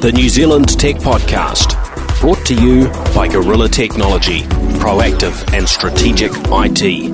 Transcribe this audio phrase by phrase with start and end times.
[0.00, 1.74] the New Zealand Tech Podcast,
[2.20, 4.42] brought to you by Gorilla Technology,
[4.78, 7.10] proactive and strategic IT.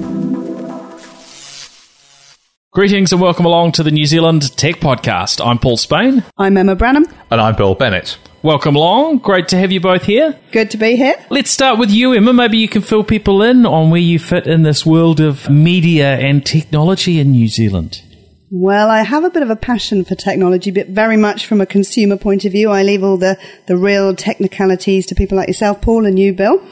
[2.73, 5.43] Greetings and welcome along to the New Zealand Tech Podcast.
[5.43, 6.25] I'm Paul Spain.
[6.37, 7.07] I'm Emma Branham.
[7.31, 8.19] And I'm Bill Bennett.
[8.43, 9.19] Welcome along.
[9.19, 10.39] Great to have you both here.
[10.53, 11.15] Good to be here.
[11.31, 12.35] Let's start with you, Emma.
[12.35, 16.19] Maybe you can fill people in on where you fit in this world of media
[16.19, 18.03] and technology in New Zealand.
[18.51, 21.67] Well, I have a bit of a passion for technology, but very much from a
[21.67, 22.71] consumer point of view.
[22.71, 26.63] I leave all the, the real technicalities to people like yourself, Paul, and you, Bill.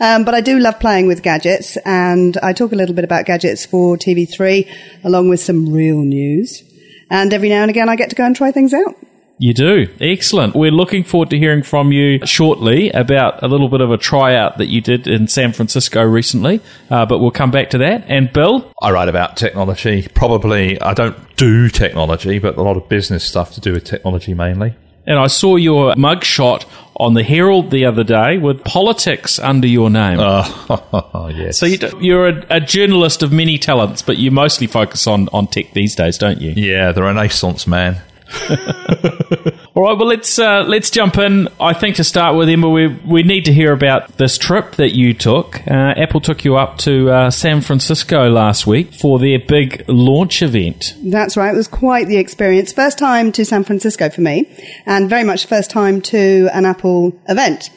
[0.00, 3.26] Um, but I do love playing with gadgets, and I talk a little bit about
[3.26, 4.68] gadgets for TV3,
[5.04, 6.62] along with some real news.
[7.10, 8.94] And every now and again, I get to go and try things out.
[9.38, 9.86] You do.
[10.00, 10.54] Excellent.
[10.54, 14.58] We're looking forward to hearing from you shortly about a little bit of a tryout
[14.58, 18.04] that you did in San Francisco recently, uh, but we'll come back to that.
[18.08, 18.70] And Bill?
[18.82, 20.08] I write about technology.
[20.14, 24.34] Probably, I don't do technology, but a lot of business stuff to do with technology
[24.34, 24.74] mainly.
[25.06, 29.88] And I saw your mugshot on the Herald the other day with politics under your
[29.88, 30.18] name.
[30.20, 31.58] Oh, yes.
[31.58, 35.46] So you, are a, a, journalist of many talents, but you mostly focus on, on
[35.46, 36.50] tech these days, don't you?
[36.50, 38.02] Yeah, the Renaissance man.
[39.74, 41.48] All right, well let's uh, let's jump in.
[41.60, 44.94] I think to start with, Emma, we we need to hear about this trip that
[44.94, 45.66] you took.
[45.66, 50.42] Uh, Apple took you up to uh, San Francisco last week for their big launch
[50.42, 50.94] event.
[51.02, 51.54] That's right.
[51.54, 52.72] It was quite the experience.
[52.72, 54.46] First time to San Francisco for me,
[54.84, 57.70] and very much first time to an Apple event.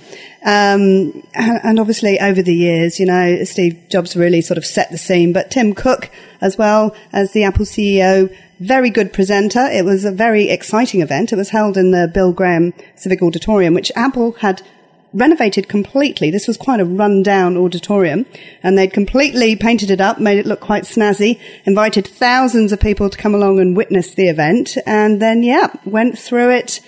[0.44, 4.98] Um, and obviously over the years, you know, Steve Jobs really sort of set the
[4.98, 6.10] scene, but Tim Cook
[6.42, 9.66] as well as the Apple CEO very good presenter.
[9.66, 11.34] It was a very exciting event.
[11.34, 14.62] It was held in the Bill Graham Civic Auditorium, which Apple had
[15.14, 16.30] renovated completely.
[16.32, 18.26] This was quite a run-down auditorium,
[18.64, 23.10] and they'd completely painted it up, made it look quite snazzy, invited thousands of people
[23.10, 26.80] to come along and witness the event, and then, yeah, went through it.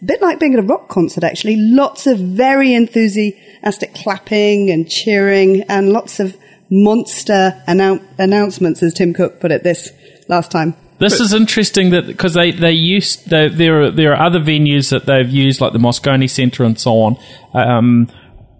[0.00, 1.56] A bit like being at a rock concert, actually.
[1.56, 6.36] Lots of very enthusiastic clapping and cheering, and lots of
[6.70, 9.90] monster annou- announcements, as Tim Cook put it this
[10.28, 10.76] last time.
[10.98, 14.40] This but, is interesting that because they they used they, there are there are other
[14.40, 17.16] venues that they've used like the Moscone Centre and so on.
[17.52, 18.08] Um,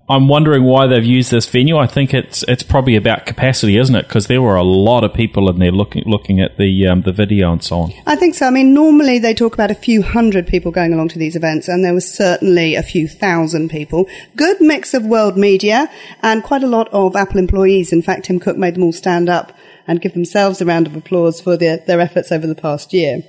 [0.08, 1.78] I'm wondering why they've used this venue.
[1.78, 4.06] I think it's it's probably about capacity, isn't it?
[4.06, 7.12] Because there were a lot of people in there looking looking at the um, the
[7.12, 7.92] video and so on.
[8.06, 8.46] I think so.
[8.46, 11.66] I mean, normally they talk about a few hundred people going along to these events,
[11.66, 14.08] and there was certainly a few thousand people.
[14.36, 15.90] Good mix of world media
[16.22, 17.92] and quite a lot of Apple employees.
[17.92, 19.52] In fact, Tim Cook made them all stand up
[19.86, 23.22] and give themselves a round of applause for their, their efforts over the past year.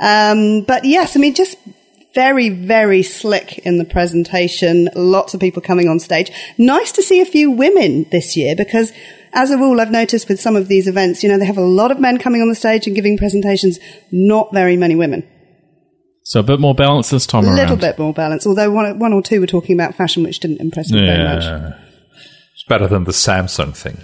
[0.00, 1.56] Um, but yes, I mean, just
[2.14, 4.88] very, very slick in the presentation.
[4.94, 6.32] Lots of people coming on stage.
[6.58, 8.92] Nice to see a few women this year because
[9.32, 11.62] as a rule, I've noticed with some of these events, you know, they have a
[11.62, 13.78] lot of men coming on the stage and giving presentations,
[14.10, 15.28] not very many women.
[16.24, 17.58] So a bit more balance this time a around.
[17.58, 20.40] A little bit more balance, although one, one or two were talking about fashion, which
[20.40, 21.16] didn't impress me yeah.
[21.16, 21.74] very much.
[22.54, 23.98] It's better than the Samsung thing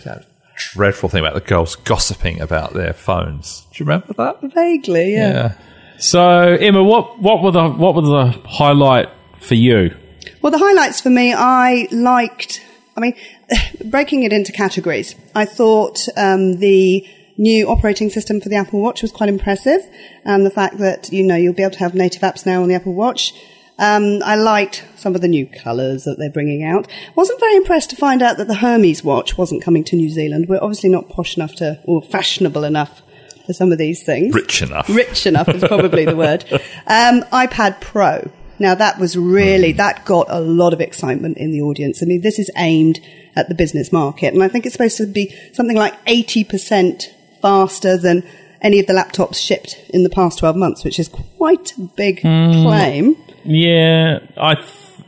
[0.56, 3.67] dreadful thing about the girls gossiping about their phones.
[3.72, 4.41] Do you remember that?
[4.43, 5.33] Vaguely, yeah.
[5.33, 5.59] yeah.
[5.99, 9.09] So, Emma, what what were the what were the highlight
[9.41, 9.94] for you?
[10.43, 12.62] Well, the highlights for me, I liked.
[12.97, 13.15] I mean,
[13.84, 15.15] breaking it into categories.
[15.34, 17.06] I thought um, the
[17.38, 19.81] new operating system for the Apple Watch was quite impressive,
[20.25, 22.69] and the fact that you know you'll be able to have native apps now on
[22.69, 23.34] the Apple Watch.
[23.78, 26.88] Um, I liked some of the new colours that they're bringing out.
[27.14, 30.48] Wasn't very impressed to find out that the Hermes watch wasn't coming to New Zealand.
[30.48, 33.03] We're obviously not posh enough to, or fashionable enough
[33.44, 34.34] for some of these things.
[34.34, 34.88] Rich enough.
[34.88, 36.44] Rich enough is probably the word.
[36.88, 38.31] Um, iPad Pro.
[38.60, 39.76] Now that was really, mm.
[39.78, 42.00] that got a lot of excitement in the audience.
[42.00, 43.00] I mean, this is aimed
[43.34, 47.08] at the business market, and I think it's supposed to be something like 80%
[47.43, 48.25] faster than
[48.62, 52.20] any of the laptops shipped in the past 12 months, which is quite a big
[52.20, 52.62] mm.
[52.62, 53.16] claim.
[53.47, 54.57] Yeah, I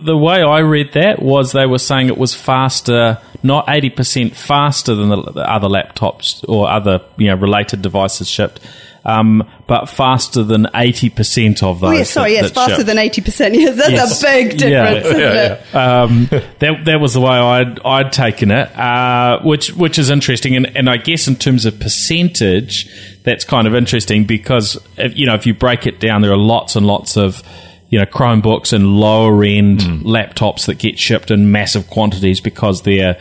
[0.01, 4.37] the way I read that was they were saying it was faster, not eighty percent
[4.37, 8.61] faster than the, the, other laptops or other you know related devices shipped.
[9.05, 11.89] Um, but faster than 80% of those.
[11.89, 12.87] Oh, yeah, sorry, that, yes, that faster shipped.
[12.89, 13.55] than 80%.
[13.59, 14.23] Yes, that's yes.
[14.23, 16.03] a big difference, yeah, yeah, yeah.
[16.03, 16.27] Um,
[16.59, 20.57] that, that was the way I'd, I'd taken it, uh, which, which is interesting.
[20.57, 22.87] And, and I guess in terms of percentage,
[23.23, 26.37] that's kind of interesting because, if, you know, if you break it down, there are
[26.37, 27.43] lots and lots of
[27.89, 30.03] you know Chromebooks and lower end mm.
[30.03, 33.19] laptops that get shipped in massive quantities because they're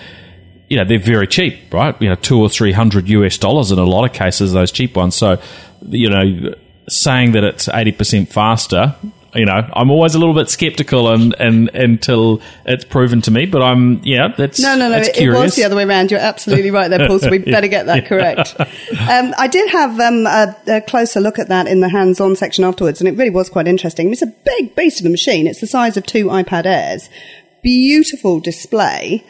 [0.70, 2.00] you know they're very cheap, right?
[2.02, 4.96] You know, two or three hundred US dollars in a lot of cases, those cheap
[4.96, 5.16] ones.
[5.16, 5.42] So
[5.88, 6.54] you know,
[6.90, 8.96] saying that it's eighty percent faster
[9.36, 13.46] you know, I'm always a little bit skeptical and, and until it's proven to me.
[13.46, 14.98] But I'm, yeah, that's No, no, no.
[14.98, 16.12] It, it was the other way around.
[16.12, 17.20] You're absolutely right there, Paul.
[17.20, 18.56] So we better get that correct.
[18.60, 22.64] Um, I did have um, a, a closer look at that in the hands-on section
[22.64, 24.12] afterwards, and it really was quite interesting.
[24.12, 25.48] It's a big beast of a machine.
[25.48, 27.10] It's the size of two iPad Airs.
[27.62, 29.26] Beautiful display.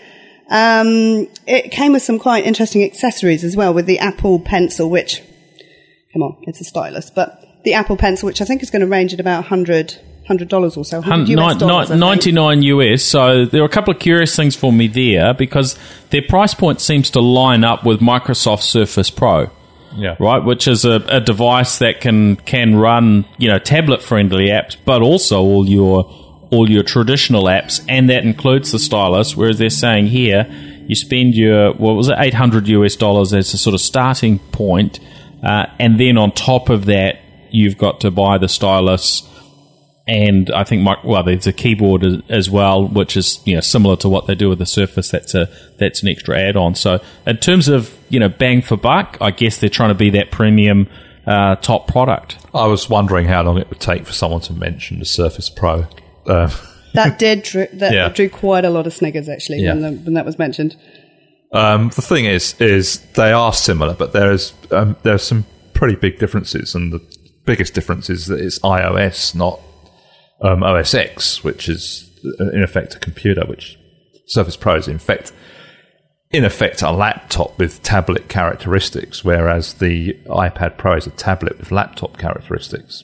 [0.49, 5.21] Um, it came with some quite interesting accessories as well, with the Apple Pencil, which,
[6.13, 8.87] come on, it's a stylus, but the Apple Pencil, which I think is going to
[8.87, 9.99] range at about 100
[10.29, 10.99] $100 or so.
[10.99, 13.01] 100 Hun- US nine- dollars, nine- 99 US.
[13.03, 15.77] So there are a couple of curious things for me there because
[16.09, 19.49] their price point seems to line up with Microsoft Surface Pro.
[19.95, 20.15] Yeah.
[20.19, 24.75] Right, which is a, a device that can can run you know tablet friendly apps,
[24.85, 26.03] but also all your
[26.51, 29.35] all your traditional apps, and that includes the stylus.
[29.35, 30.45] Whereas they're saying here,
[30.87, 34.39] you spend your what was it, eight hundred US dollars as a sort of starting
[34.51, 34.99] point,
[35.41, 37.19] uh, and then on top of that,
[37.51, 39.23] you've got to buy the stylus
[40.07, 43.59] and I think my, well, there's a keyboard as, as well, which is you know
[43.61, 45.09] similar to what they do with the Surface.
[45.11, 45.49] That's a
[45.79, 46.75] that's an extra add-on.
[46.75, 50.09] So in terms of you know bang for buck, I guess they're trying to be
[50.11, 50.87] that premium
[51.25, 52.37] uh, top product.
[52.53, 55.85] I was wondering how long it would take for someone to mention the Surface Pro.
[56.25, 56.51] Um,
[56.93, 58.07] That did drew, that Yeah.
[58.09, 60.75] drew quite a lot of sniggers actually when, the, when that was mentioned.
[61.51, 65.45] Um, the thing is, is they are similar, but there is um, there are some
[65.73, 67.16] pretty big differences, and the
[67.47, 69.59] biggest difference is that it's iOS, not
[70.41, 72.07] um, OS X, which is
[72.39, 73.43] uh, in effect a computer.
[73.47, 73.79] Which
[74.27, 75.31] Surface Pro is in fact,
[76.29, 81.71] in effect, a laptop with tablet characteristics, whereas the iPad Pro is a tablet with
[81.71, 83.03] laptop characteristics.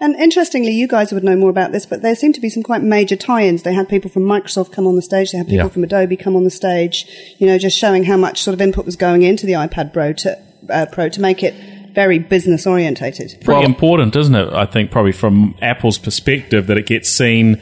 [0.00, 2.62] And interestingly, you guys would know more about this, but there seem to be some
[2.62, 3.64] quite major tie-ins.
[3.64, 5.32] They had people from Microsoft come on the stage.
[5.32, 5.72] They had people Yeah.
[5.72, 7.04] from Adobe come on the stage.
[7.38, 10.12] You know, just showing how much sort of input was going into the iPad Pro
[10.12, 10.38] to
[10.70, 11.52] uh, Pro to make it
[11.98, 13.28] very business orientated.
[13.42, 14.52] Pretty Well- important, isn't it?
[14.52, 17.60] I think probably from Apple's perspective that it gets seen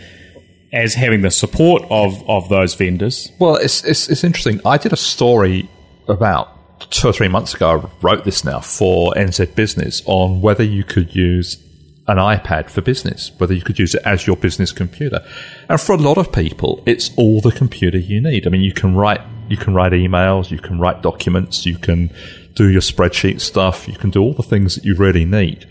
[0.75, 3.33] as having the support of of those vendors.
[3.39, 4.61] Well, it's, it's it's interesting.
[4.75, 5.71] I did a story
[6.07, 6.47] about
[6.91, 7.67] two or three months ago.
[7.71, 11.57] I wrote this now for NZ Business on whether you could use
[12.07, 15.21] an iPad for business, whether you could use it as your business computer.
[15.71, 18.47] And for a lot of people, it's all the computer you need.
[18.47, 22.11] I mean, you can write you can write emails, you can write documents, you can
[22.57, 25.67] do your spreadsheet stuff, you can do all the things that you really need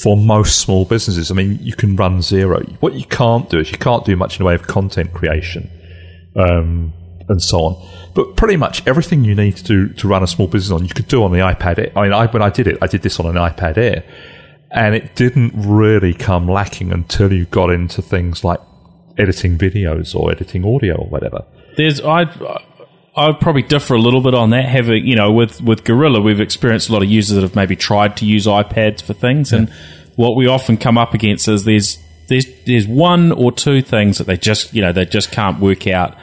[0.00, 1.30] for most small businesses.
[1.30, 2.66] I mean, you can run Xero.
[2.80, 5.70] What you can't do is you can't do much in the way of content creation
[6.34, 6.94] um,
[7.28, 7.88] and so on.
[8.14, 10.94] But pretty much everything you need to do to run a small business on, you
[10.94, 11.92] could do on the iPad Air.
[11.94, 14.04] I mean, I, when I did it, I did this on an iPad Air,
[14.70, 18.60] and it didn't really come lacking until you got into things like
[19.18, 21.44] editing videos or editing audio or whatever.
[21.76, 22.24] There's I
[23.14, 24.64] I'd probably differ a little bit on that.
[24.64, 27.76] Having you know with with Gorilla, we've experienced a lot of users that have maybe
[27.76, 29.72] tried to use iPads for things, and
[30.16, 31.98] what we often come up against is there's
[32.28, 35.86] there's there's one or two things that they just you know they just can't work
[35.86, 36.16] out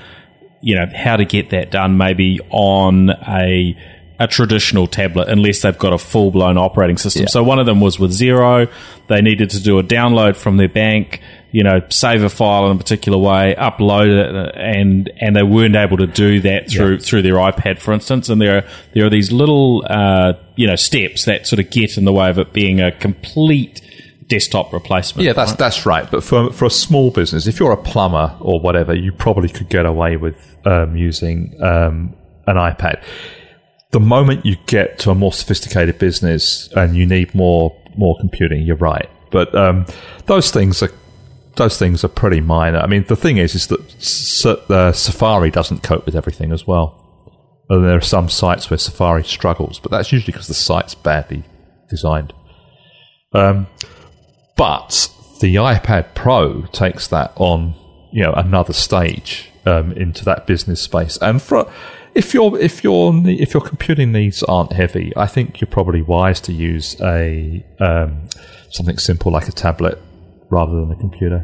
[0.61, 3.77] you know how to get that done maybe on a
[4.19, 7.27] a traditional tablet unless they've got a full blown operating system.
[7.27, 8.69] So one of them was with Xero.
[9.07, 12.75] They needed to do a download from their bank, you know, save a file in
[12.75, 17.23] a particular way, upload it, and and they weren't able to do that through through
[17.23, 18.29] their iPad, for instance.
[18.29, 18.63] And there are
[18.93, 22.29] there are these little uh, you know steps that sort of get in the way
[22.29, 23.81] of it being a complete
[24.27, 25.25] desktop replacement.
[25.25, 26.09] Yeah, that's that's right.
[26.09, 29.69] But for for a small business, if you're a plumber or whatever, you probably could
[29.69, 32.15] get away with um, using um,
[32.47, 33.03] an iPad.
[33.91, 38.61] The moment you get to a more sophisticated business and you need more more computing,
[38.61, 39.09] you're right.
[39.31, 39.85] But um,
[40.27, 40.91] those things are
[41.59, 42.79] those things are pretty minor.
[42.79, 47.05] I mean, the thing is, is that uh, Safari doesn't cope with everything as well.
[47.69, 51.43] And there are some sites where Safari struggles, but that's usually because the site's badly
[51.87, 52.33] designed.
[53.33, 53.67] Um,
[54.57, 57.75] but the iPad Pro takes that on,
[58.11, 61.17] you know, another stage um, into that business space.
[61.21, 61.71] And for
[62.15, 66.41] if your if your if your computing needs aren't heavy, I think you're probably wise
[66.41, 68.27] to use a um,
[68.71, 70.01] something simple like a tablet
[70.49, 71.37] rather than a computer.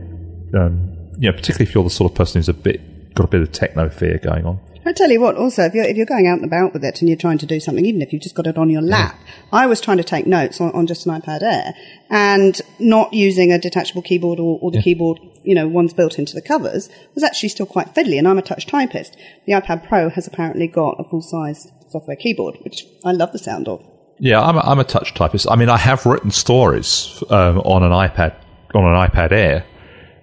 [0.54, 3.42] Um, know, particularly if you're the sort of person who's a bit got a bit
[3.42, 4.60] of techno fear going on.
[4.88, 7.02] I tell you what, also, if you're, if you're going out and about with it
[7.02, 9.20] and you're trying to do something, even if you've just got it on your lap,
[9.52, 11.74] I was trying to take notes on, on just an iPad Air
[12.12, 16.36] and not using a detachable keyboard or, or the keyboard, you know, ones built into
[16.36, 19.18] the covers was actually still quite fiddly and I'm a touch typist.
[19.48, 23.40] The iPad Pro has apparently got a full size software keyboard, which I love the
[23.40, 23.84] sound of.
[24.20, 25.48] Yeah, I'm a, I'm a touch typist.
[25.50, 28.36] I mean, I have written stories um, on an iPad
[28.76, 29.66] on an iPad Air,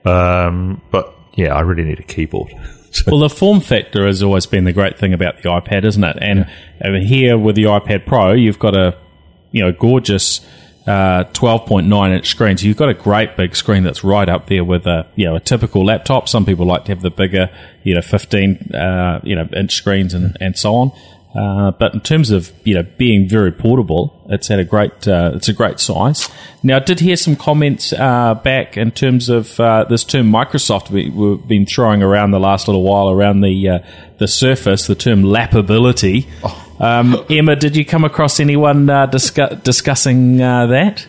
[0.05, 2.53] um, but yeah, I really need a keyboard.
[3.07, 6.17] well, the form factor has always been the great thing about the iPad, isn't it?
[6.21, 6.47] And
[6.85, 8.99] over here with the iPad Pro, you've got a
[9.51, 10.41] you know gorgeous
[10.87, 12.57] uh, 12.9 inch screen.
[12.57, 15.37] So you've got a great big screen that's right up there with a you know
[15.37, 16.29] a typical laptop.
[16.29, 17.51] Some people like to have the bigger
[17.85, 20.93] you know 15 uh, you know inch screens and, and so on.
[21.35, 25.33] Uh, but in terms of you know being very portable, it's had a great uh,
[25.35, 26.29] it's a great size.
[26.63, 30.91] Now, I did hear some comments uh, back in terms of uh, this term Microsoft
[30.91, 33.79] we, we've been throwing around the last little while around the uh,
[34.19, 36.27] the Surface, the term lappability.
[36.79, 41.07] Um, Emma, did you come across anyone uh, discu- discussing that?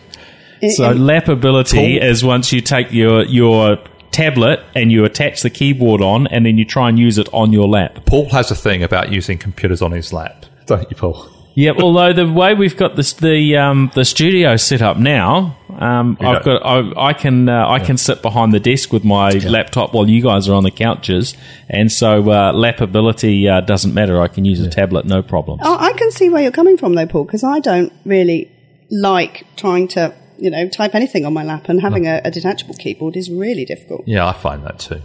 [0.76, 3.76] So in- lappability is once you take your your
[4.14, 7.52] tablet and you attach the keyboard on, and then you try and use it on
[7.52, 7.92] your lap.
[8.06, 11.28] Paul has a thing about using computers on his lap, don't you, Paul?
[11.56, 16.16] Yeah, although the way we've got this the um, the studio set up now, um,
[16.20, 19.94] I've got I, I can uh, I can sit behind the desk with my laptop
[19.94, 21.36] while you guys are on the couches,
[21.68, 24.20] and so uh, lapability uh, doesn't matter.
[24.20, 25.60] I can use a tablet, no problem.
[25.62, 28.50] Oh, I can see where you're coming from, though, Paul, because I don't really
[28.90, 32.74] like trying to, you know, type anything on my lap, and having a, a detachable
[32.74, 34.02] keyboard is really difficult.
[34.06, 35.00] Yeah, I find that too.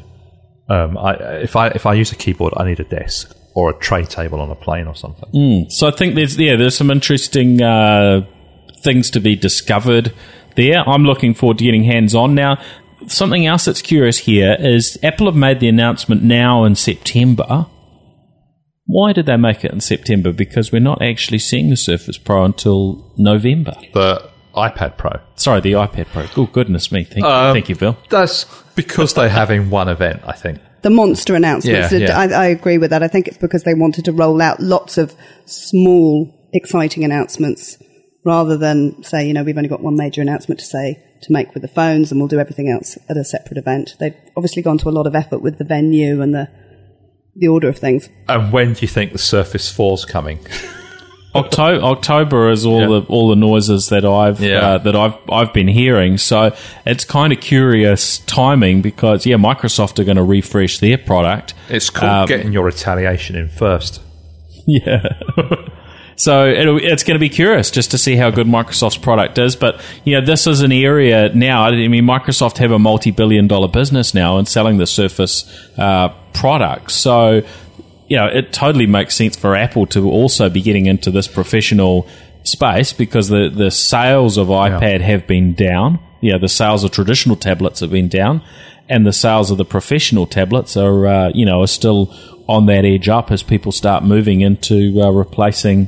[0.70, 3.74] Um, I, if I if I use a keyboard, I need a desk or a
[3.74, 5.30] tray table on a plane or something.
[5.70, 8.22] So I think there's yeah there's some interesting uh,
[8.84, 10.14] things to be discovered
[10.56, 10.88] there.
[10.88, 12.62] I'm looking forward to getting hands on now.
[13.08, 17.68] Something else that's curious here is Apple have made the announcement now in September.
[18.86, 20.32] Why did they make it in September?
[20.32, 23.74] Because we're not actually seeing the Surface Pro until November.
[23.94, 24.30] The
[24.60, 25.20] iPad Pro.
[25.36, 26.26] Sorry, the iPad Pro.
[26.38, 27.04] Oh goodness me!
[27.04, 27.98] Thank, Um, thank you, Bill.
[28.10, 30.60] That's because they're having one event, I think.
[30.82, 32.18] The monster announcements, Yeah, yeah.
[32.18, 33.04] I, I agree with that.
[33.04, 35.14] I think it's because they wanted to roll out lots of
[35.46, 37.78] small, exciting announcements
[38.24, 41.54] rather than say, you know, we've only got one major announcement to say to make
[41.54, 43.96] with the phones and we'll do everything else at a separate event.
[44.00, 46.48] They've obviously gone to a lot of effort with the venue and the
[47.36, 48.10] the order of things.
[48.28, 50.40] And when do you think the Surface 4's coming?
[51.36, 52.88] October, October is all Yeah.
[52.88, 54.58] the all the noises that I've Yeah.
[54.68, 56.18] uh, that I've I've been hearing.
[56.18, 56.54] So
[56.86, 61.54] it's kind of curious timing because yeah, Microsoft are going to refresh their product.
[61.70, 64.02] It's called Um, getting your retaliation in first.
[64.66, 65.04] Yeah.
[66.16, 69.56] so it'll, it's going to be curious just to see how good Microsoft's product is.
[69.56, 71.64] But you know, this is an area now.
[71.64, 75.46] I mean, Microsoft have a multi-billion-dollar business now in selling the Surface
[75.78, 76.96] uh, products.
[76.96, 77.42] So
[78.10, 82.08] you know, it totally makes sense for Apple to also be getting into this professional
[82.44, 86.00] space because the the sales of iPad have been down.
[86.22, 88.42] Yeah, the sales of traditional tablets have been down,
[88.90, 92.14] and the sales of the professional tablets are uh, you know are still
[92.48, 95.88] on that edge up as people start moving into uh, replacing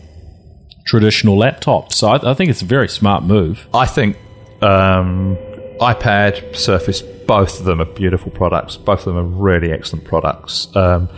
[0.85, 1.93] traditional laptops.
[1.93, 3.67] So I, I think it's a very smart move.
[3.73, 4.17] I think
[4.61, 5.37] um,
[5.79, 8.77] iPad, Surface, both of them are beautiful products.
[8.77, 10.73] Both of them are really excellent products.
[10.75, 11.09] Um,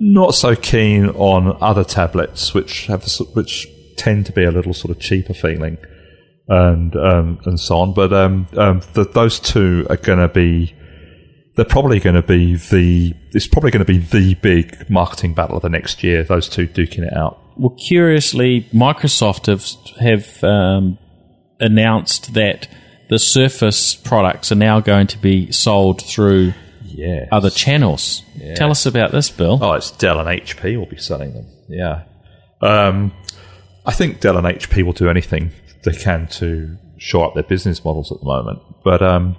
[0.00, 4.96] not so keen on other tablets, which have which tend to be a little sort
[4.96, 5.78] of cheaper feeling,
[6.48, 7.94] and um, and so on.
[7.94, 10.74] But um, um, the, those two are going to be.
[11.56, 13.14] They're probably going to be the.
[13.32, 16.22] It's probably going to be the big marketing battle of the next year.
[16.22, 17.40] Those two duking it out.
[17.56, 19.66] Well, curiously, Microsoft have
[20.00, 20.98] have um,
[21.58, 22.68] announced that
[23.08, 26.52] the Surface products are now going to be sold through
[26.88, 27.26] Yeah.
[27.30, 28.22] other channels.
[28.56, 29.58] Tell us about this, Bill.
[29.60, 31.46] Oh, it's Dell and HP will be selling them.
[31.68, 32.04] Yeah.
[32.60, 33.12] Um,
[33.86, 35.52] I think Dell and HP will do anything
[35.84, 38.60] they can to shore up their business models at the moment.
[38.84, 39.36] But um,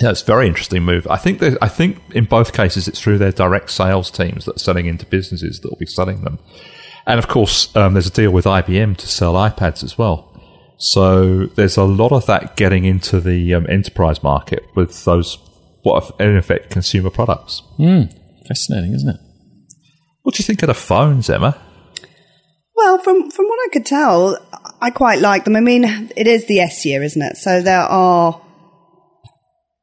[0.00, 1.06] yeah, it's a very interesting move.
[1.08, 4.58] I think I think in both cases it's through their direct sales teams that are
[4.58, 6.38] selling into businesses that will be selling them.
[7.06, 10.30] And of course, um, there's a deal with IBM to sell iPads as well.
[10.78, 15.38] So there's a lot of that getting into the um, enterprise market with those,
[15.84, 17.62] what are in effect consumer products.
[17.76, 18.04] Hmm,
[18.48, 19.20] fascinating, isn't it?
[20.22, 21.56] What do you think of the phones, Emma?
[22.74, 24.36] Well, from from what I could tell,
[24.80, 25.54] I quite like them.
[25.54, 25.84] I mean,
[26.16, 27.36] it is the S year, isn't it?
[27.36, 28.40] So there are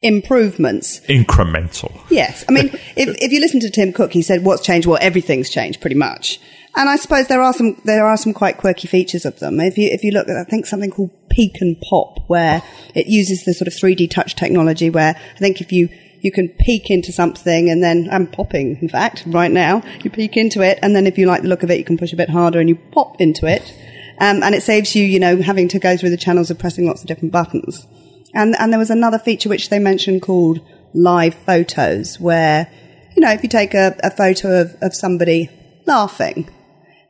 [0.01, 0.99] improvements.
[1.01, 1.95] Incremental.
[2.09, 2.43] Yes.
[2.49, 4.87] I mean, if, if you listen to Tim Cook, he said, what's changed?
[4.87, 6.39] Well, everything's changed pretty much.
[6.75, 9.59] And I suppose there are some, there are some quite quirky features of them.
[9.59, 12.63] If you, if you look at, I think something called Peek and Pop, where
[12.95, 15.89] it uses the sort of 3D touch technology where I think if you,
[16.21, 20.37] you can peek into something and then, I'm popping, in fact, right now, you peek
[20.37, 22.17] into it and then if you like the look of it, you can push a
[22.17, 23.73] bit harder and you pop into it.
[24.19, 26.85] Um, and it saves you, you know, having to go through the channels of pressing
[26.85, 27.85] lots of different buttons.
[28.33, 30.61] And, and there was another feature which they mentioned called
[30.93, 32.71] live photos, where,
[33.15, 35.49] you know, if you take a, a photo of, of somebody
[35.85, 36.49] laughing,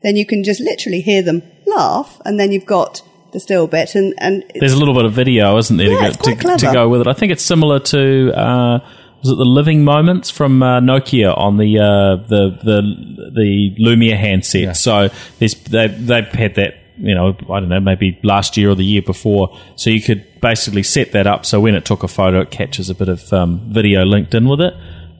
[0.03, 3.96] then you can just literally hear them laugh, and then you've got the still bit.
[3.96, 6.67] And, and There's a little bit of video, isn't there, Yeah, to, go, quite to,
[6.67, 7.08] to go with it?
[7.08, 8.79] I think it's similar to uh,
[9.24, 14.17] was it the Living Moments from uh, Nokia on the uh, the the the Lumia
[14.17, 14.75] handset.
[14.75, 18.75] So there's, they they've had that you know, I don't know, maybe last year or
[18.75, 19.58] the year before.
[19.75, 22.89] So you could basically set that up so when it took a photo, it catches
[22.89, 24.74] a bit of um, video linked in with it.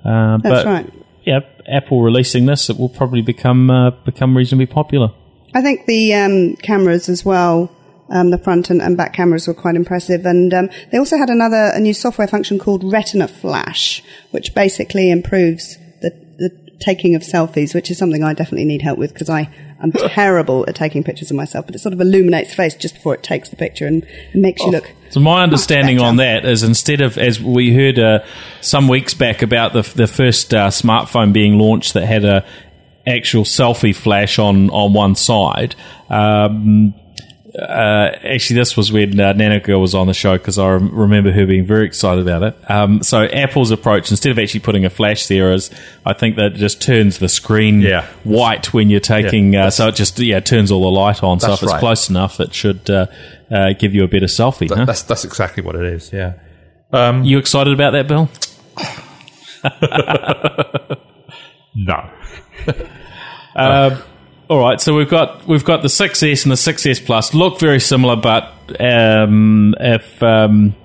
[0.06, 0.94] Uh, That's but, right.
[1.24, 5.12] Yeah, Apple releasing this, it will probably become uh, become reasonably popular.
[5.54, 7.70] I think the um, cameras as well,
[8.10, 10.26] um, the front and, and back cameras were quite impressive.
[10.26, 15.12] And um, they also had another a new software function called Retina Flash, which basically
[15.12, 15.78] improves
[16.82, 19.50] taking of selfies, which is something I definitely need help with because I
[19.82, 21.66] am terrible at taking pictures of myself.
[21.66, 24.42] But it sort of illuminates the face just before it takes the picture and, and
[24.42, 24.92] makes you look.
[25.12, 28.24] So my understanding on that is instead of as we heard uh,
[28.62, 32.46] some weeks back about the the first uh, smartphone being launched that had a
[33.06, 35.76] actual selfie flash on on one side.
[36.10, 36.94] Um,
[37.58, 40.94] uh, actually, this was when uh, Nana Girl was on the show because I rem-
[40.94, 42.72] remember her being very excited about it.
[42.72, 45.70] Um, so Apple's approach, instead of actually putting a flash there, is
[46.06, 48.06] I think that just turns the screen Yeah.
[48.24, 49.54] white when you're taking.
[49.54, 51.40] Yeah, uh, so it just yeah turns all the light on.
[51.40, 51.80] So if it's right.
[51.80, 53.08] close enough, it should uh,
[53.50, 54.70] uh, give you a better selfie.
[54.70, 54.86] That- huh?
[54.86, 56.12] That's that's exactly what it is.
[56.14, 56.34] Yeah.
[57.24, 58.30] You excited about that, Bill?
[61.74, 62.10] No.
[64.52, 67.80] All right, so we've got we've got the 6S and the 6S Plus look very
[67.80, 70.76] similar, but um, if um,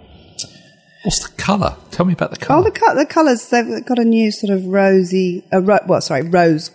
[1.02, 1.76] What's the colour?
[1.90, 2.62] Tell me about the Oh, colour.
[2.64, 6.22] the, co- the colours, they've got a new sort of rosy, uh, ro- well, sorry,
[6.22, 6.70] rose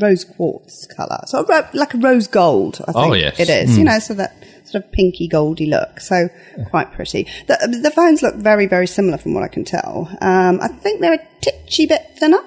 [0.00, 1.18] rose quartz colour.
[1.26, 3.40] So a ro- like a rose gold, I think Oh, yes.
[3.40, 3.76] it is.
[3.76, 4.36] You know, so that
[4.66, 5.98] sort of pinky goldy look.
[5.98, 6.28] So
[6.70, 7.26] quite pretty.
[7.48, 10.08] The, the phones look very, very similar from what I can tell.
[10.20, 12.38] Um, I think they're a titchy bit thinner.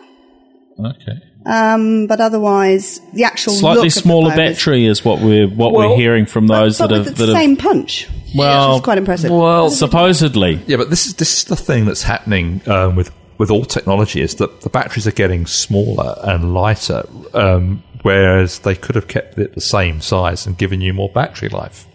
[0.79, 1.21] okay.
[1.45, 5.71] Um, but otherwise, the actual look slightly of the smaller battery is what we're what
[5.73, 8.07] Well, we're hearing from those but that with have the that have same punch.
[8.35, 9.31] well, which is quite impressive.
[9.31, 13.49] Well, supposedly, Yeah, but this is this is the thing that's happening um, with with
[13.51, 17.03] all technology is that the batteries are getting smaller and lighter,
[17.33, 21.47] um, whereas they could have kept it the same size and given you more battery
[21.47, 21.87] life.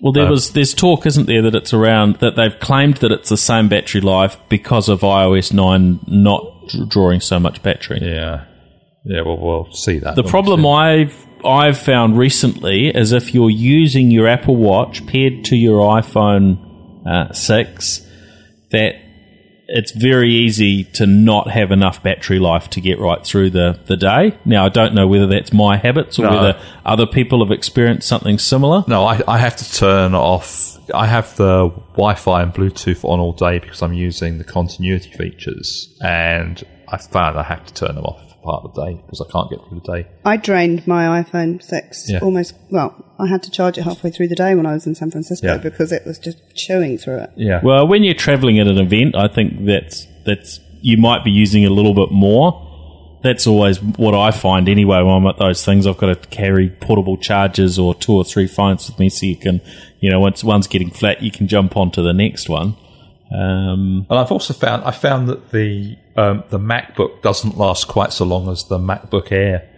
[0.00, 3.28] well, there was there's talk, isn't there, that it's around that they've claimed that it's
[3.28, 6.52] the same battery life because of iOS nine not
[6.88, 8.00] drawing so much battery.
[8.02, 8.44] Yeah,
[9.08, 9.22] yeah.
[9.22, 10.14] Well, we'll see that.
[10.16, 10.66] The problem.
[10.66, 17.06] I've I've found recently is if you're using your Apple Watch paired to your iPhone
[17.06, 18.06] uh, six,
[18.70, 18.94] that
[19.70, 23.96] it's very easy to not have enough battery life to get right through the, the
[23.96, 24.38] day.
[24.44, 26.30] Now I don't know whether that's my habits or No.
[26.30, 28.84] whether other people have experienced something similar.
[28.88, 30.76] No, I, I have to turn off.
[30.94, 35.94] I have the Wi-Fi and Bluetooth on all day because I'm using the continuity features,
[36.02, 39.30] and I found I have to turn them off part of the day because I
[39.30, 40.08] can't get through the day.
[40.24, 42.18] I drained my iPhone 6 Yeah.
[42.20, 44.94] almost, well, I had to charge it halfway through the day when I was in
[44.94, 45.56] San Francisco Yeah.
[45.58, 47.30] because it was just chewing through it.
[47.36, 47.60] Yeah.
[47.62, 51.64] Well, when you're traveling at an event, I think that's that's you might be using
[51.64, 52.64] a little bit more.
[53.22, 55.86] That's always what I find anyway when I'm at those things.
[55.88, 59.34] I've got to carry portable chargers or two or three phones with me so you
[59.34, 59.60] can,
[59.98, 62.76] you know, once one's getting flat, you can jump onto the next one.
[63.30, 68.12] Um, And I've also found I found that the um, the MacBook doesn't last quite
[68.12, 69.68] so long as the MacBook Air.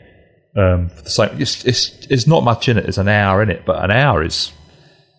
[0.57, 2.83] Um, for the same, it's, it's it's not much in it.
[2.83, 4.53] There's an hour in it, but an hour is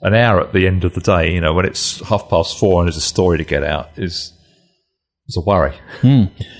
[0.02, 1.34] an hour at the end of the day.
[1.34, 4.34] You know, when it's half past four and there's a story to get out, is
[5.32, 5.74] is a worry.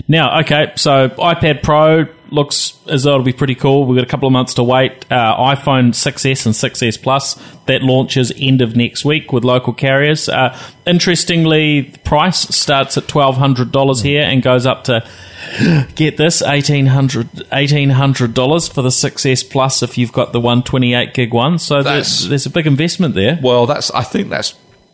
[0.08, 3.86] Now, okay, so iPad Pro looks as though it'll be pretty cool.
[3.86, 5.06] We've got a couple of months to wait.
[5.12, 10.30] Uh, iPhone 6S and 6S Plus that launches end of next week with local carriers.
[10.30, 10.58] Uh,
[10.88, 15.06] interestingly, the price starts at twelve hundred dollars here and goes up to
[15.96, 20.40] get this eighteen hundred eighteen hundred dollars for the 6S Plus if you've got the
[20.40, 21.60] one twenty eight gig one.
[21.60, 23.38] So That's- there's, there's a big investment there.
[23.42, 24.54] Well, that's I think that's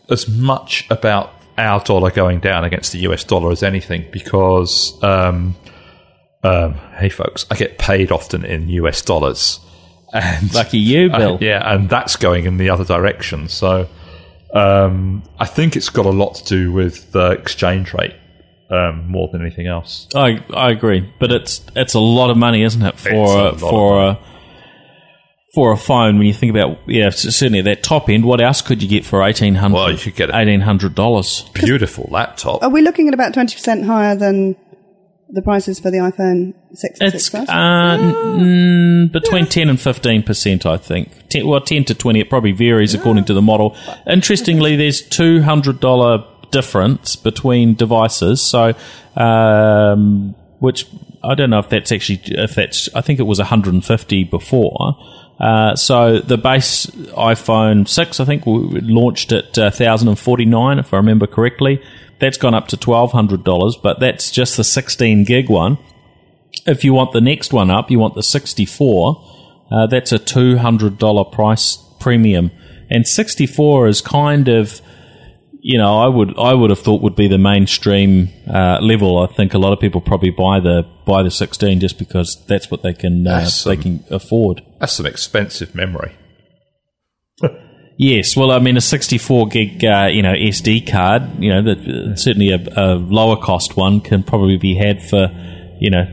[0.10, 5.56] as much about our dollar going down against the US dollar as anything because um,
[6.44, 9.60] um, hey folks, I get paid often in US dollars.
[10.14, 11.36] And Lucky you, Bill.
[11.36, 13.50] Uh, yeah, and that's going in the other direction.
[13.50, 13.88] So
[14.54, 18.16] um, I think it's got a lot to do with the exchange rate
[18.70, 20.08] um, more than anything else.
[20.16, 23.38] I I agree, but it's it's a lot of money, isn't it, for It's a
[23.38, 24.20] a, lot for a
[25.58, 26.20] for a phone?
[26.20, 29.04] When you think about yeah, certainly at that top end, what else could you get
[29.04, 29.74] for eighteen hundred?
[29.74, 31.50] Well, you could get eighteen hundred dollars.
[31.56, 32.62] Beautiful laptop.
[32.62, 34.56] Are we looking at about 20% higher than
[35.30, 37.50] the prices for the iPhone 6 It's 6 Plus?
[37.50, 37.98] uh,
[38.40, 41.10] n- between ten and fifteen percent, I think.
[41.30, 42.20] 10, well, ten to twenty.
[42.20, 43.76] It probably varies according to the model.
[44.08, 48.42] Interestingly, there's two hundred dollar difference between devices.
[48.44, 48.74] So,
[49.16, 50.86] um, which
[51.24, 52.94] I don't know if that's actually if that's.
[52.94, 54.98] I think it was one hundred and fifty before.
[55.40, 60.46] Uh, so the base iPhone six, I think, w- launched at uh, thousand and forty
[60.46, 61.82] nine, if I remember correctly.
[62.20, 65.78] That's gone up to twelve hundred dollars, but that's just the sixteen gig one.
[66.66, 69.24] If you want the next one up, you want the 64.
[69.70, 72.52] Uh, that's a $200 price premium,
[72.90, 74.82] and 64 is kind of
[75.62, 79.20] you know, I would I would have thought would be the mainstream uh, level.
[79.20, 82.70] I think a lot of people probably buy the buy the 16 just because that's
[82.70, 84.62] what they can uh, That's they can afford.
[84.80, 86.16] That's some expensive memory.
[88.00, 91.80] Yes, well, I mean, a 64 gig, uh, you know, SD card, you know, that
[91.80, 95.30] uh, certainly a, a lower cost one can probably be had for,
[95.80, 96.06] you know,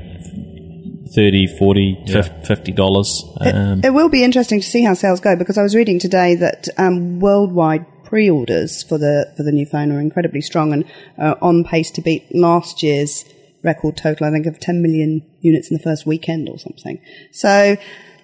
[1.14, 2.04] 30 40
[2.46, 3.22] 50 dollars.
[3.38, 6.34] Um, It will be interesting to see how sales go because I was reading today
[6.36, 10.84] that um, worldwide pre-orders for the for the new phone are incredibly strong and
[11.18, 13.24] uh, on pace to beat last year's
[13.64, 14.24] record total.
[14.24, 17.00] I think of 10 million units in the first weekend or something.
[17.32, 17.76] So.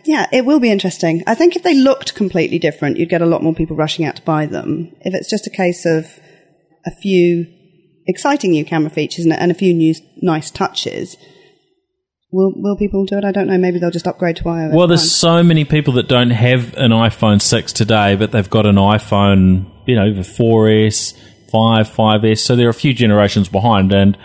[0.04, 1.22] Yeah, it will be interesting.
[1.26, 4.16] I think if they looked completely different, you'd get a lot more people rushing out
[4.16, 4.96] to buy them.
[5.02, 6.06] If it's just a case of
[6.86, 7.46] a few
[8.06, 11.18] exciting new camera features and, and a few new nice touches,
[12.32, 13.24] will will people do it?
[13.24, 13.58] I don't know.
[13.58, 14.72] Maybe they'll just upgrade to iOS.
[14.72, 18.66] Well, there's so many people that don't have an iPhone 6 today, but they've got
[18.66, 21.16] an iPhone, you know, the 4S,
[21.50, 22.38] 5, 5S.
[22.38, 23.92] So they're a few generations behind.
[23.92, 24.16] And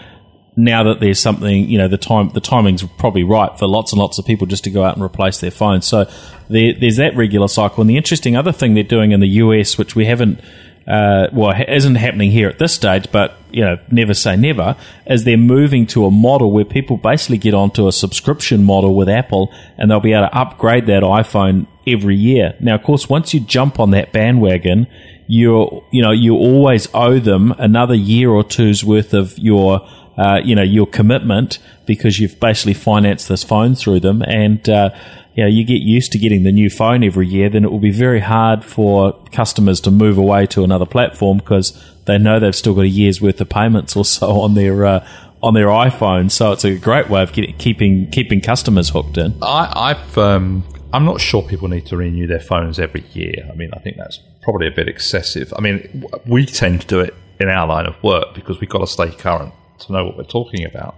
[0.56, 4.00] now that there's something, you know, the time the timing's probably right for lots and
[4.00, 5.86] lots of people just to go out and replace their phones.
[5.86, 6.10] So
[6.50, 7.82] there, there's that regular cycle.
[7.82, 10.40] And the interesting other thing they're doing in the US, which we haven't
[10.88, 14.76] uh, well, isn't happening here at this stage, but you know, never say never,
[15.08, 19.08] is they're moving to a model where people basically get onto a subscription model with
[19.08, 22.54] Apple, and they'll be able to upgrade that iPhone every year.
[22.60, 24.88] Now, of course, once you jump on that bandwagon,
[25.28, 29.88] you're you know you always owe them another year or two's worth of your
[30.18, 34.90] uh, you know your commitment because you've basically financed this phone through them, and uh,
[35.36, 37.80] you know, you get used to getting the new phone every year, then it will
[37.80, 42.56] be very hard for customers to move away to another platform because they know they've
[42.56, 45.08] still got a year's worth of payments or so on their uh,
[45.44, 46.32] on their iPhone.
[46.32, 49.36] So it's a great way of keeping keeping customers hooked in.
[49.42, 53.48] I, I've, um, I'm not sure people need to renew their phones every year.
[53.52, 55.54] I mean, I think that's probably a bit excessive.
[55.58, 58.80] I mean, we tend to do it in our line of work because we've got
[58.80, 60.96] to stay current to know what we're talking about.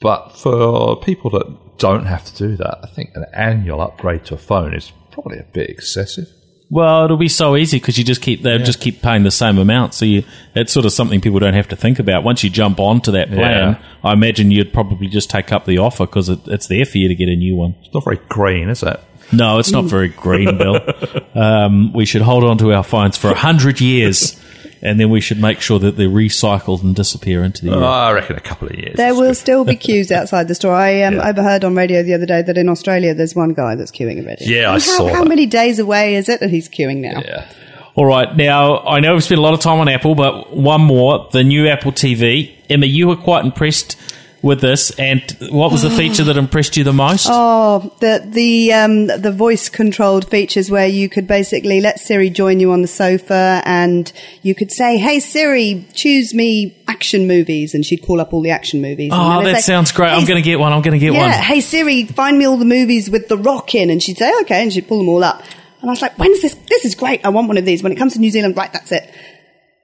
[0.00, 4.34] But for people that don't have to do that, I think an annual upgrade to
[4.34, 6.28] a phone is probably a bit excessive.
[6.70, 9.30] Well, it'll be so easy because you just keep they will just keep paying the
[9.30, 9.94] same amount.
[9.94, 10.22] So you,
[10.54, 12.24] it's sort of something people don't have to think about.
[12.24, 13.82] Once you jump onto that plan, Yeah.
[14.04, 17.08] I imagine you'd probably just take up the offer because it, it's there for you
[17.08, 17.74] to get a new one.
[17.82, 19.00] It's not very green, is it?
[19.32, 20.80] No, it's not very green, Bill.
[21.34, 24.34] Um, we should hold on to our phones for a hundred years,
[24.82, 27.84] and then we should make sure that they're recycled and disappear into the Oh, earth.
[27.84, 28.96] I reckon a couple of years.
[28.96, 29.36] There will good.
[29.36, 30.74] still be queues outside the store.
[30.74, 31.28] I um, Yeah.
[31.28, 34.44] overheard on radio the other day that in Australia there's one guy that's queuing already.
[34.46, 35.28] Yeah, I And how, saw How that.
[35.28, 37.20] many days away is it that he's queuing now?
[37.24, 37.48] Yeah.
[37.94, 40.82] All right, now I know we've spent a lot of time on Apple, but one
[40.82, 42.52] more: the new Apple TV.
[42.70, 43.96] Emma, you were quite impressed
[44.42, 45.20] with this, and
[45.50, 47.26] what was the feature that impressed you the most?
[47.30, 52.60] Oh, the the um, the voice controlled features where you could basically let Siri join
[52.60, 57.84] you on the sofa, and you could say, "Hey Siri, choose me action movies," and
[57.84, 59.10] she'd call up all the action movies.
[59.12, 60.10] Oh, that say, sounds great!
[60.10, 60.72] I'm going to get one.
[60.72, 61.42] I'm going to get Yeah, one.
[61.44, 64.62] hey Siri, find me all the movies with The Rock in, and she'd say, okay,
[64.62, 65.42] and she'd pull them all up.
[65.80, 66.54] And I was like, when's this?
[66.68, 67.24] This is great.
[67.24, 67.82] I want one of these.
[67.82, 69.08] When it comes to New Zealand, right, that's it.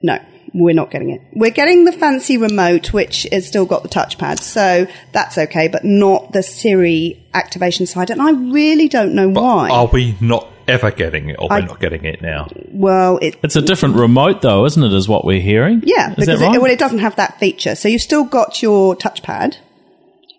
[0.01, 0.19] No,
[0.53, 1.21] we're not getting it.
[1.33, 5.83] We're getting the fancy remote, which has still got the touchpad, so that's okay, but
[5.83, 8.09] not the Siri activation side.
[8.09, 9.69] And I really don't know why.
[9.69, 12.47] Are we not ever getting it, or I- we're not getting it now?
[12.71, 14.93] well, it, It's a different remote, though, isn't it?
[14.93, 15.81] Is what we're hearing?
[15.85, 16.55] yeah, is because that right?
[16.55, 17.75] it, well, it doesn't have that feature.
[17.75, 19.57] So you've still got your touchpad,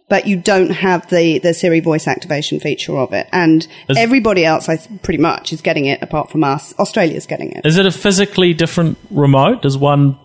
[0.09, 3.29] but you don't have the, the Siri voice activation feature of it.
[3.33, 6.75] And Is- everybody else, I th- pretty much, is getting it apart from us.
[6.79, 7.67] Australia's getting it.
[7.67, 9.63] Is it a physically different remote?
[9.63, 10.19] Does one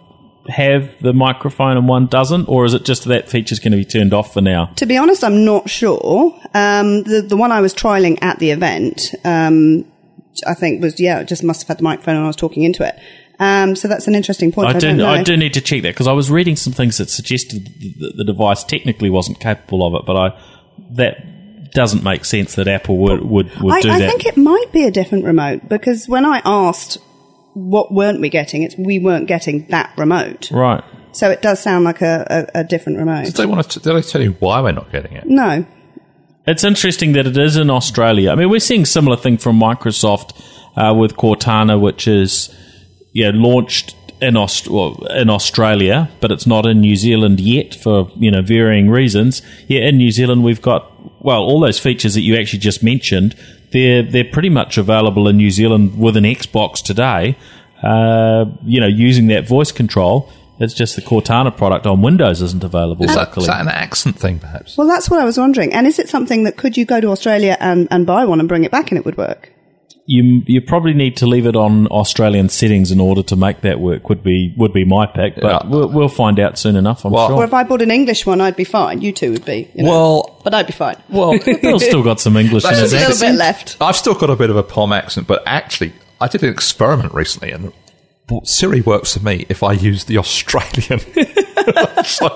[0.48, 3.86] have the microphone and one doesn't, or is it just that feature's going to be
[3.86, 4.66] turned off for now?
[4.78, 6.34] To be honest, I'm not sure.
[6.54, 9.86] Um, the the one I was trialing at the event, um,
[10.48, 12.64] I think was yeah, it just must have had the microphone and I was talking
[12.64, 12.96] into it.
[13.42, 14.68] Um, so that's an interesting point.
[14.68, 15.04] I, I do.
[15.04, 18.14] I do need to check that because I was reading some things that suggested the,
[18.18, 20.40] the device technically wasn't capable of it, but I
[20.92, 24.06] that doesn't make sense that Apple would would, would I, do I that.
[24.06, 27.00] I think it might be a different remote because when I asked
[27.56, 30.52] what weren't we getting, it's we weren't getting that remote.
[30.52, 30.84] right.
[31.12, 33.26] So it does sound like a, a, a different remote.
[33.26, 33.80] Did they want to?
[33.80, 35.26] Did they tell you why we're not getting it?
[35.26, 35.66] No.
[36.46, 38.32] It's interesting that it is in Australia.
[38.32, 40.40] I mean, we're seeing similar thing from Microsoft
[40.76, 42.56] uh, with Cortana, which is
[43.12, 47.74] you know, launched in Aust- well, in Australia, but it's not in New Zealand yet
[47.76, 49.42] for you know varying reasons.
[49.68, 50.92] Yeah, in New Zealand we've got
[51.24, 53.36] well all those features that you actually just mentioned.
[53.72, 57.36] They're they're pretty much available in New Zealand with an Xbox today.
[57.82, 60.32] Uh, you know, using that voice control.
[60.60, 63.46] It's just the Cortana product on Windows isn't available Is that, locally.
[63.46, 64.78] is that an accent thing, perhaps?
[64.78, 65.74] Well, that's what I was wondering.
[65.74, 68.48] And is it something that could you go to Australia and, and buy one and
[68.48, 69.52] bring it back and it would work?
[70.06, 73.80] You you probably need to leave it on Australian settings in order to make that
[73.80, 74.10] work.
[74.10, 75.70] Would be would be my pick, but Yeah.
[75.70, 77.06] we'll, we'll find out soon enough.
[77.06, 77.44] I'm Well- Or sure.
[77.46, 79.02] if I bought an English one, I'd be fine.
[79.02, 79.70] You two would be.
[79.76, 79.90] You know.
[79.92, 80.96] Well, but I'd be fine.
[81.10, 83.78] well, Bill's still got some English in That's his Just a little bit left.
[83.80, 87.14] I've still got a bit of a Pom accent, but actually, I did an experiment
[87.14, 87.72] recently, and
[88.44, 91.00] Siri works for me if I use the Australian.
[92.06, 92.30] so,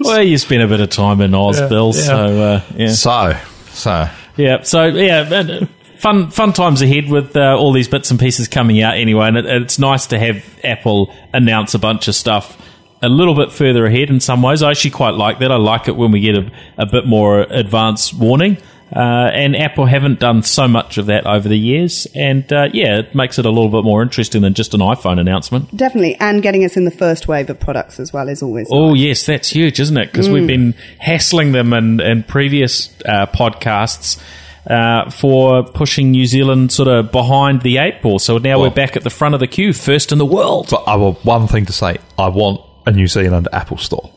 [0.00, 1.92] Well, you spent a bit of time in Oz, Yeah, Bill.
[1.94, 2.00] yeah.
[2.02, 3.36] So uh, yeah, so,
[3.70, 4.62] so yeah.
[4.62, 5.66] So yeah, uh,
[5.98, 9.36] fun fun times ahead with uh, all these bits and pieces coming out anyway, and
[9.36, 12.56] it, it's nice to have Apple announce a bunch of stuff
[13.02, 14.10] a little bit further ahead.
[14.10, 15.52] In some ways, I actually quite like that.
[15.52, 18.58] I like it when we get a, a bit more advance warning.
[18.90, 23.00] Uh, and Apple haven't done so much of that over the years, and uh, yeah,
[23.00, 25.76] it makes it a little bit more interesting than just an iPhone announcement.
[25.76, 26.14] Definitely.
[26.14, 28.66] And getting us in the first wave of products as well is always.
[28.70, 30.10] Oh yes, that's huge, isn't it?
[30.10, 34.18] Because we've been hassling them in, in previous uh, podcasts
[34.68, 38.18] uh, for pushing New Zealand sort of behind the eight ball.
[38.18, 40.68] So now Well- we're back at the front of the queue, first in the world.
[40.70, 44.10] But I will one thing to say: I want a New Zealand Apple Store.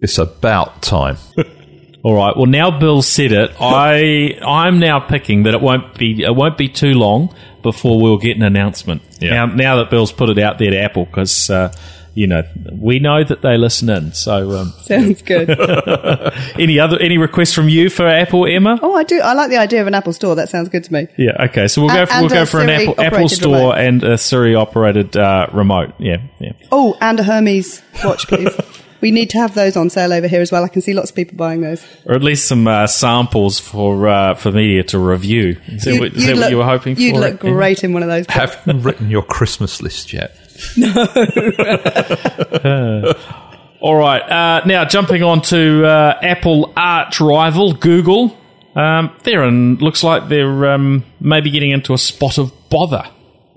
[0.00, 1.16] It's about time.
[2.02, 2.36] All right.
[2.36, 3.50] Well, now Bill said it.
[3.60, 8.18] I I'm now picking that it won't be it won't be too long before we'll
[8.18, 9.02] get an announcement.
[9.20, 9.30] Yeah.
[9.30, 11.72] Now now that Bill's put it out there to Apple, because uh,
[12.16, 14.12] you know we know that they listen in.
[14.12, 15.50] So um, Sounds good.
[16.58, 18.78] any other any requests from you for Apple, Emma?
[18.82, 19.20] oh, I do.
[19.20, 20.34] I like the idea of an Apple store.
[20.34, 21.08] That sounds good to me.
[21.18, 21.44] Yeah.
[21.44, 21.68] Okay.
[21.68, 23.72] So we'll And- go for, we'll go for an Apple Apple Store remote.
[23.78, 25.92] and a Siri operated uh, remote.
[25.98, 26.22] Yeah.
[26.40, 26.52] Yeah.
[26.72, 28.48] Oh, and a Hermes watch, please.
[29.02, 30.64] we need to have those on sale over here as well.
[30.64, 31.84] I can see lots of people buying those.
[32.06, 35.60] Or at least some uh, samples for uh, for media to review.
[35.66, 37.02] Is that, what, is that what you were hoping for?
[37.02, 38.26] You'd look great in one of those.
[38.28, 40.34] Have you written your Christmas list yet?
[43.80, 44.22] All right.
[44.22, 48.36] Uh, now jumping on to uh, Apple arch rival Google.
[48.74, 53.04] Um, they're in, looks like they're um, maybe getting into a spot of bother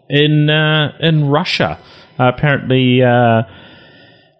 [0.09, 1.79] in uh, in Russia.
[2.19, 3.43] Uh, apparently, uh,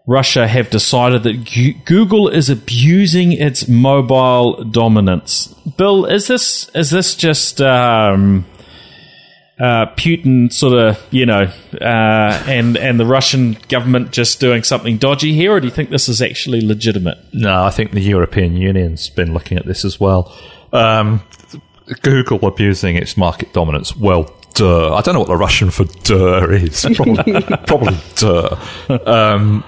[0.06, 5.48] Russia have decided that Google is abusing its mobile dominance.
[5.78, 8.46] Bill, is this is this just um,
[9.60, 14.98] uh, Putin sort of, you know, uh, and and the Russian government just doing something
[14.98, 17.18] dodgy here, or do you think this is actually legitimate?
[17.34, 20.34] No, I think the European Union's been looking at this as well.
[20.72, 21.22] Um,
[22.02, 23.96] Google abusing its market dominance.
[23.98, 24.96] Well, duh.
[24.96, 26.86] I don't know what the Russian for duh is.
[26.96, 28.56] Probably, probably duh.
[29.06, 29.64] Um,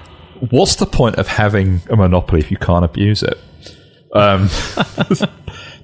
[0.50, 3.38] what's the point of having a monopoly if you can't abuse it?
[4.14, 4.48] Um,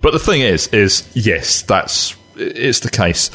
[0.01, 3.31] but the thing is, is yes, that's it's the case.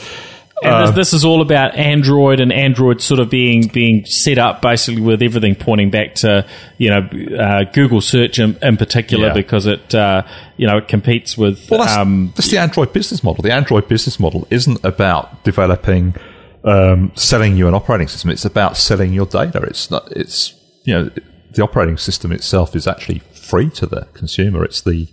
[0.63, 4.61] And this, this is all about Android and Android sort of being being set up
[4.61, 6.45] basically with everything pointing back to
[6.77, 9.33] you know uh, Google search in, in particular Yeah.
[9.33, 10.23] because it uh,
[10.57, 13.41] you know it competes with Well, that's, um, that's the Android business model.
[13.43, 16.15] The Android business model isn't about developing,
[16.63, 18.29] um, selling you an operating system.
[18.29, 19.61] It's about selling your data.
[19.63, 20.11] It's not.
[20.11, 20.53] It's
[20.85, 21.09] you know
[21.51, 24.63] the operating system itself is actually free to the consumer.
[24.63, 25.07] It's the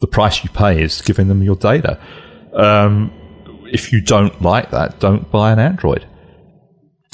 [0.00, 2.00] the price you pay is giving them your data.
[2.54, 3.12] Um,
[3.72, 6.04] if you don't like that, don't buy an Android.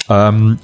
[0.09, 0.59] Um,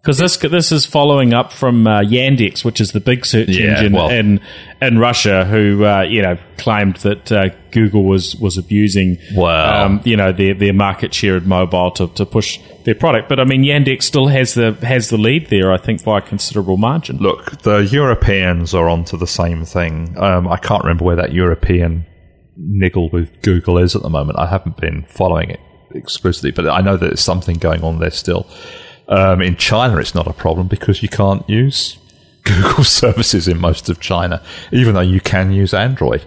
[0.00, 3.76] Because this this is following up from uh, Yandex, which is the big search Yeah,
[3.76, 4.40] engine well- in
[4.80, 9.84] in Russia, who uh, you know claimed that uh, Google was was abusing Wow.
[9.86, 13.28] um, you know their their market share in mobile to, to push their product.
[13.28, 16.22] But I mean, Yandex still has the has the lead there, I think, by a
[16.22, 17.18] considerable margin.
[17.18, 20.16] Look, the Europeans are onto the same thing.
[20.16, 22.06] Um, I can't remember where that European
[22.58, 24.38] niggle with Google is at the moment.
[24.38, 25.60] I haven't been following it
[25.92, 28.46] exclusively, but I know that there's something going on there still.
[29.08, 31.98] Um, in China, it's not a problem because you can't use
[32.44, 34.42] Google services in most of China,
[34.72, 36.24] even though you can use Android.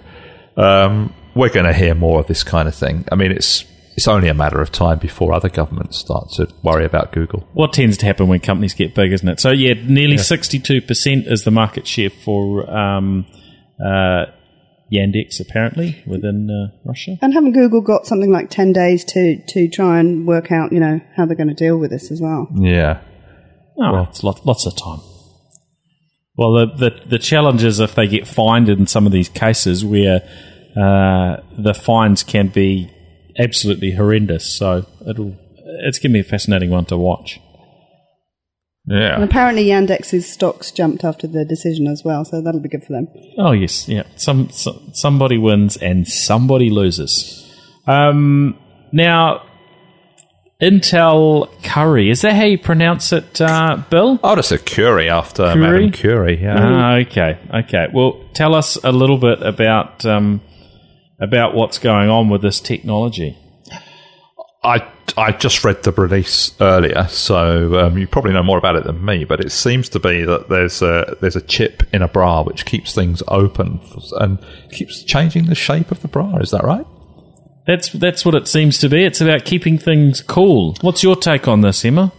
[0.58, 3.06] Um, we're going to hear more of this kind of thing.
[3.12, 3.66] I mean, it's
[3.96, 7.48] it's only a matter of time before other governments start to worry about Google.
[7.54, 9.40] What tends to happen when companies get big, isn't it?
[9.40, 13.26] So yeah, nearly sixty two percent is the market share for um,
[13.84, 14.26] uh,
[14.92, 17.18] Yandex, apparently within uh, Russia.
[17.22, 20.80] And haven't Google got something like 10 days to, to try and work out, you
[20.80, 22.48] know, how they're going to deal with this as well?
[22.54, 23.02] Yeah.
[23.78, 25.00] Oh, it's lot, lots of time.
[26.36, 29.84] Well, the, the the challenge is if they get fined in some of these cases
[29.84, 30.22] where
[30.76, 32.90] uh, the fines can be
[33.38, 34.58] absolutely horrendous.
[34.58, 35.36] So it'll
[35.84, 37.40] it's going to be a fascinating one to watch.
[38.92, 42.94] And apparently Yandex's stocks jumped after the decision as well, so that'll be good for
[42.94, 43.08] them.
[43.38, 44.04] Oh yes, yeah.
[44.16, 47.38] Some, some somebody wins and somebody loses.
[47.88, 48.58] Um,
[48.92, 49.46] now,
[50.62, 54.20] Intel Curry is that how you pronounce it, uh, Bill?
[54.24, 55.60] Oh, that's a Curie after Curie?
[55.60, 56.42] Madame Curie.
[56.42, 56.56] Yeah.
[56.58, 57.88] Ah, okay, okay.
[57.94, 60.42] Well, tell us a little bit about um,
[61.20, 63.38] about what's going on with this technology.
[64.64, 68.84] I I just read the release earlier, so um, you probably know more about it
[68.84, 69.24] than me.
[69.26, 72.66] But it seems to be that there's a there's a chip in a bra which
[72.66, 73.80] keeps things open
[74.20, 74.40] and
[74.72, 76.38] keeps changing the shape of the bra.
[76.38, 76.86] Is that right?
[77.66, 79.04] That's that's what it seems to be.
[79.04, 80.76] It's about keeping things cool.
[80.82, 82.12] What's your take on this, Emma?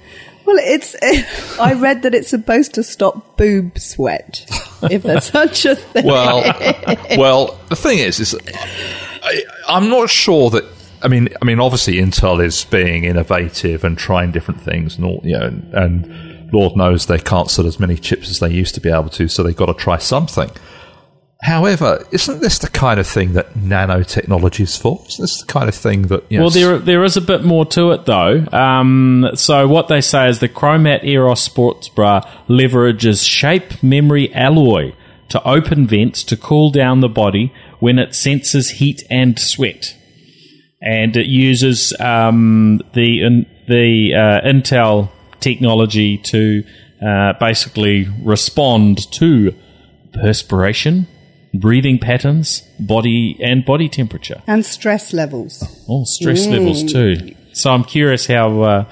[0.44, 0.96] Well, it's.
[1.60, 4.44] I read that it's supposed to stop boob sweat,
[4.90, 6.06] if there's such a thing.
[6.06, 6.42] Well,
[7.16, 8.36] well, the thing is, is
[9.22, 10.64] I, I'm not sure that.
[11.02, 15.20] I mean, I mean, obviously, Intel is being innovative and trying different things, and all,
[15.24, 18.74] you know, and, and Lord knows they can't sell as many chips as they used
[18.74, 20.50] to be able to, so they've got to try something.
[21.42, 25.02] However, isn't this the kind of thing that nanotechnology is for?
[25.08, 27.42] Isn't this the kind of thing that you know, Well, there there is a bit
[27.42, 28.46] more to it though.
[28.52, 34.94] Um, so what they say is the Chromat Aeros Sports Bra leverages shape memory alloy
[35.30, 39.96] to open vents to cool down the body when it senses heat and sweat,
[40.82, 46.64] and it uses um, the in, the uh, Intel technology to
[47.00, 49.54] uh, basically respond to
[50.12, 51.06] perspiration,
[51.54, 54.42] breathing patterns, body and body temperature.
[54.46, 55.84] and stress levels.
[55.88, 57.34] Oh, stress levels too.
[57.52, 58.84] So I'm curious how, uh,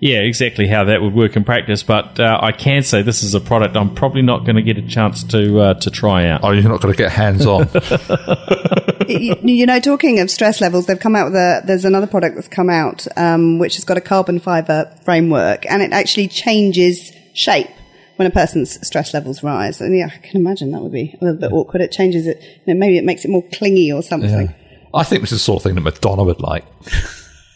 [0.00, 1.82] yeah, exactly how that would work in practice.
[1.82, 4.78] But uh, I can say this is a product I'm probably not going to get
[4.78, 6.44] a chance to uh, to try out.
[6.44, 7.68] oh, you're not going to get hands on.
[9.08, 11.62] you, you know, talking of stress levels, they've come out with a.
[11.66, 15.82] There's another product that's come out um, which has got a carbon fiber framework, and
[15.82, 17.68] it actually changes shape
[18.16, 19.80] when a person's stress levels rise.
[19.80, 21.82] And yeah, I can imagine that would be a little bit awkward.
[21.82, 22.40] It changes it.
[22.66, 24.54] You know, maybe it makes it more clingy or something.
[24.94, 26.64] I think this is the sort of thing that Madonna would like.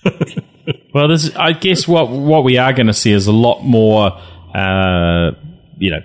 [0.94, 4.12] Well, this, I guess what what we are going to see is a lot more,
[4.54, 5.32] uh,
[5.78, 6.00] you know.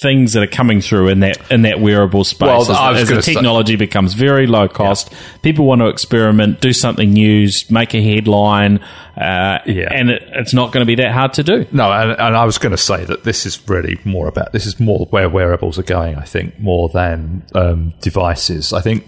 [0.00, 2.70] Things that are coming through in that in that wearable space Well, as,
[3.02, 7.12] as the gonna say- technology becomes very low cost, people want to experiment, do something
[7.12, 8.78] new, make a headline,
[9.16, 9.92] uh, Yeah.
[9.92, 11.66] and it, it's not going to be that hard to do.
[11.70, 14.66] No, and, and I was going to say that this is really more about this
[14.66, 16.16] is more where wearables are going.
[16.16, 18.72] I think more than um, devices.
[18.72, 19.06] I think,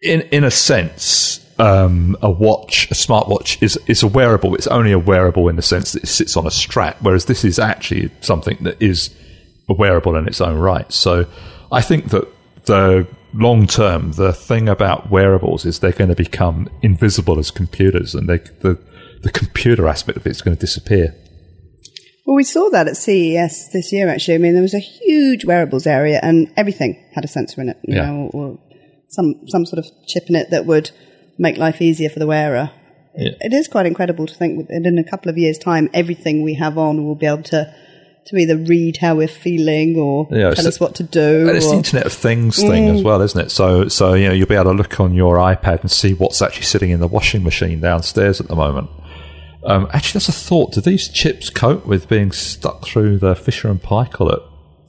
[0.00, 4.54] in in a sense, um, a watch, a smartwatch, is is a wearable.
[4.54, 7.44] It's only a wearable in the sense that it sits on a strap, whereas this
[7.44, 9.10] is actually something that is
[9.68, 10.90] a wearable in its own right.
[10.92, 11.26] So,
[11.70, 12.26] I think that
[12.64, 18.14] the long term, the thing about wearables is they're going to become invisible as computers,
[18.14, 18.78] and they, the
[19.22, 21.14] the computer aspect of it is going to disappear.
[22.26, 24.34] Well, we saw that at CES this year, actually.
[24.34, 27.78] I mean, there was a huge wearables area and everything had a sensor in it,
[27.82, 28.06] you Yeah.
[28.06, 28.58] know, or, or
[29.08, 30.90] some, some sort of chip in it that would
[31.42, 32.70] make life easier for the wearer.
[33.14, 36.42] It, it is quite incredible to think that in a couple of years' time, everything
[36.42, 37.74] we have on will be able to,
[38.26, 41.48] to either read how we're feeling or Yeah, tell us what to do.
[41.48, 43.50] And it's the Internet of Things thing as well, isn't it?
[43.50, 46.40] So, so you know, you'll be able to look on your iPad and see what's
[46.40, 48.88] actually sitting in the washing machine downstairs at the moment.
[49.64, 50.72] Um, actually, that's a thought.
[50.72, 54.40] Do these chips cope with being stuck through the Fisher and Paykel at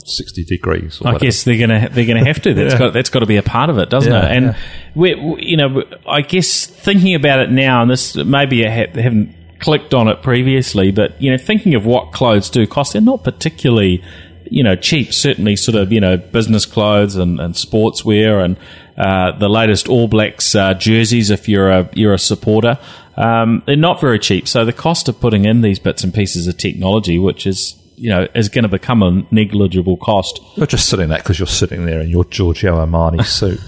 [0.06, 1.00] sixty degrees?
[1.02, 1.26] Or I whatever?
[1.26, 2.54] guess they're gonna they're gonna have to.
[2.56, 2.80] That's Yeah.
[2.80, 4.32] got that's got to be a part of it, doesn't Yeah, it?
[4.38, 4.56] And yeah.
[4.96, 9.02] we, we- you know, I guess thinking about it now, and this maybe I ha-
[9.02, 13.02] haven't clicked on it previously, but you know, thinking of what clothes do cost, they're
[13.02, 14.04] not particularly
[14.52, 15.14] you know cheap.
[15.14, 18.58] Certainly, sort of you know business clothes and, and sportswear and
[18.98, 21.30] uh, the latest All Blacks uh, jerseys.
[21.30, 22.78] If you're a you're a supporter.
[23.16, 26.48] Um, they're not very cheap, so the cost of putting in these bits and pieces
[26.48, 30.90] of technology, which is you know is going to become a negligible cost, You're just
[30.90, 33.60] sitting there because you're sitting there in your Giorgio Armani suit.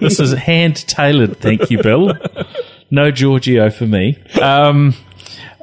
[0.00, 2.12] this is hand tailored, thank you, Bill.
[2.90, 4.18] No Giorgio for me.
[4.40, 4.94] Um,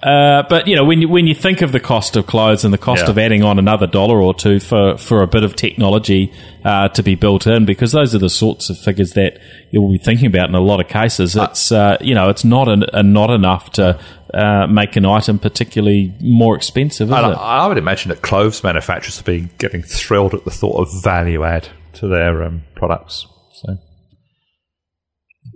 [0.03, 2.73] uh, but you know, when you when you think of the cost of clothes and
[2.73, 3.09] the cost Yeah.
[3.11, 6.31] of adding on another dollar or two for, for a bit of technology
[6.63, 9.39] uh, to be built in, because those are the sorts of figures that
[9.71, 11.35] you'll be thinking about in a lot of cases.
[11.35, 13.99] It's uh, you know, it's not an, a, not enough to
[14.33, 17.37] uh, make an item particularly more expensive, is And it?
[17.37, 21.03] I, I would imagine that clothes manufacturers have been getting thrilled at the thought of
[21.03, 23.27] value add to their um, products.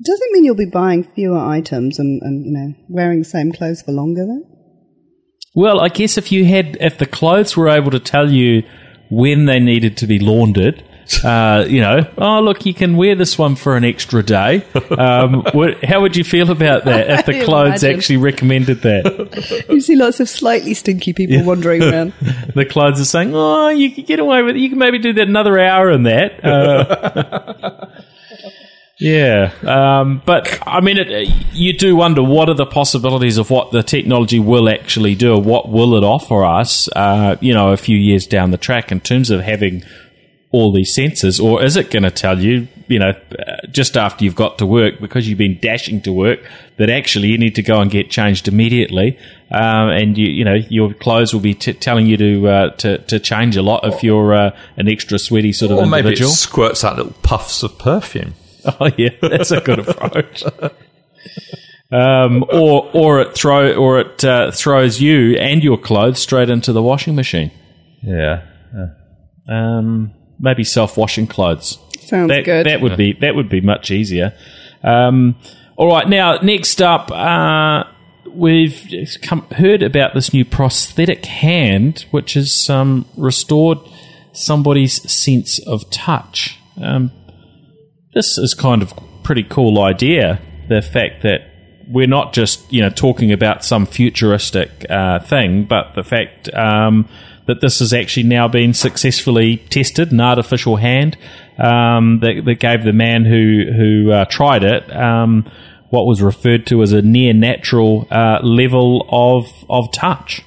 [0.02, 0.12] So.
[0.12, 3.52] Does it mean you'll be buying fewer items and, and, you know, wearing the same
[3.52, 4.46] clothes for longer then?
[5.56, 8.64] Well, I guess if you had, if the clothes were able to tell you
[9.10, 10.84] when they needed to be laundered,
[11.24, 14.64] uh, you know, oh look, you can wear this one for an extra day.
[14.96, 17.98] Um, what, how would you feel about that if the clothes imagine.
[17.98, 19.66] actually recommended that?
[19.70, 22.14] You see lots of slightly stinky people wandering around.
[22.54, 24.60] The clothes are saying, oh, you can get away with it.
[24.60, 26.46] You can maybe do that another hour in that.
[26.46, 27.99] Uh,
[29.00, 33.72] yeah, um, but I mean, it, you do wonder what are the possibilities of what
[33.72, 35.38] the technology will actually do.
[35.38, 36.90] What will it offer us?
[36.96, 39.84] Uh, you know, a few years down the track in terms of having
[40.52, 44.26] all these sensors, or is it going to tell you, you know, uh, just after
[44.26, 46.40] you've got to work because you've been dashing to work,
[46.78, 49.16] that actually you need to go and get changed immediately,
[49.52, 52.98] um, and you, you know, your clothes will be t- telling you to, uh, to
[52.98, 56.12] to change a lot if you're uh, an extra sweaty sort of Or maybe it
[56.14, 56.32] individual.
[56.32, 58.34] squirts out little puffs of perfume.
[58.80, 60.44] Oh yeah, that's a good approach.
[61.92, 66.72] Um, or or it throw or it uh, throws you and your clothes straight into
[66.74, 67.52] the washing machine.
[68.02, 68.44] Yeah.
[69.50, 71.80] Um, maybe self washing clothes.
[72.00, 72.66] Sounds that, good.
[72.66, 74.34] That would be that would be much easier.
[74.84, 75.36] Um,
[75.76, 77.84] all right, now next up, uh,
[78.28, 83.80] we've come, heard about this new prosthetic hand, which has um, restored
[84.34, 86.60] somebody's sense of touch.
[86.82, 87.12] Um,
[88.14, 88.94] this is kind of
[89.24, 90.42] pretty cool idea.
[90.68, 91.42] The fact that
[91.88, 97.08] we're not just you know talking about some futuristic uh, thing, but the fact um,
[97.48, 101.18] that this has actually now been successfully tested, an artificial hand
[101.58, 105.50] um, that, that gave the man who who uh, tried it um,
[105.90, 110.44] what was referred to as a near natural uh, level of of touch.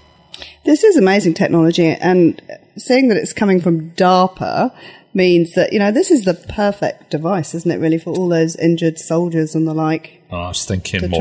[0.64, 2.40] This is amazing technology, and
[2.76, 4.72] seeing that it's coming from DARPA
[5.14, 7.78] means that you know this is the perfect device, isn't it?
[7.78, 11.20] Really, for all those injured soldiers and the like, Oh, I was thinking more.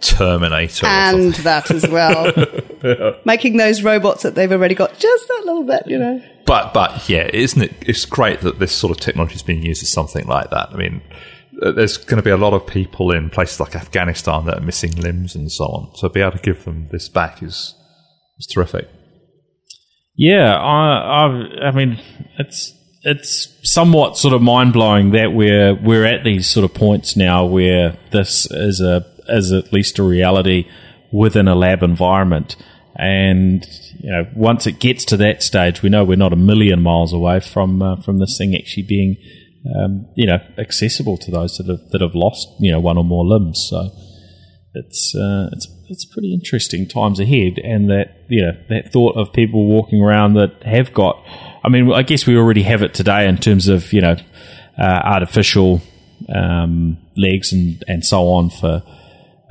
[0.00, 0.86] Terminator.
[0.86, 2.32] and that as well.
[3.24, 6.22] Making those robots that they've already got just that little bit, you know.
[6.46, 7.74] But but yeah, isn't it?
[7.82, 10.70] It's great that this sort of technology is being used as something like that.
[10.72, 11.02] I mean,
[11.62, 14.64] uh, there's going to be a lot of people in places like Afghanistan that are
[14.64, 15.94] missing limbs and so on.
[15.94, 17.74] So be able to give them this back is
[18.40, 18.88] is terrific.
[20.16, 22.00] Yeah, I, I, I mean,
[22.38, 27.16] it's it's somewhat sort of mind blowing that we're we're at these sort of points
[27.16, 30.68] now where this is a is at least a reality
[31.12, 32.56] within a lab environment,
[32.96, 33.64] and
[33.98, 37.12] you know, once it gets to that stage, we know we're not a million miles
[37.12, 39.16] away from uh, from this thing actually being,
[39.76, 43.04] um, you know, accessible to those that have that have lost you know one or
[43.04, 43.66] more limbs.
[43.70, 43.90] So
[44.74, 49.32] it's uh, it's it's pretty interesting times ahead, and that you know that thought of
[49.32, 51.22] people walking around that have got.
[51.64, 54.16] I mean, I guess we already have it today in terms of you know
[54.78, 55.82] uh, artificial
[56.34, 58.82] um, legs and and so on for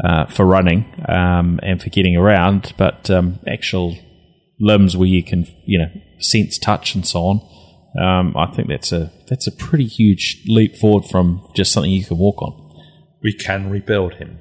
[0.04, 3.98] uh, for running um, and for getting around, but um, actual
[4.60, 5.90] limbs where you can you know
[6.20, 7.42] sense touch and so on.
[8.00, 12.06] Um, I think that's a that's a pretty huge leap forward from just something you
[12.06, 12.84] can walk on.
[13.22, 14.40] We can rebuild him.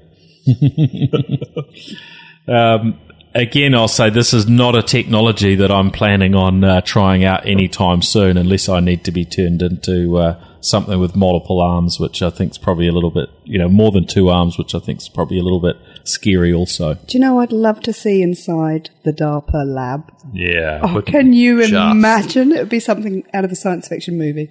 [2.48, 2.98] Um,
[3.34, 7.46] again, I'll say this is not a technology that I'm planning on uh, trying out
[7.46, 12.22] anytime soon, unless I need to be turned into uh, something with multiple arms, which
[12.22, 14.78] I think is probably a little bit, you know, more than two arms, which I
[14.78, 16.54] think is probably a little bit scary.
[16.54, 20.10] Also, Do you know I'd love to see inside the DARPA lab?
[20.32, 20.80] Yeah.
[20.82, 22.52] Oh, can you just- imagine?
[22.52, 24.48] It would be something out of a science fiction movie.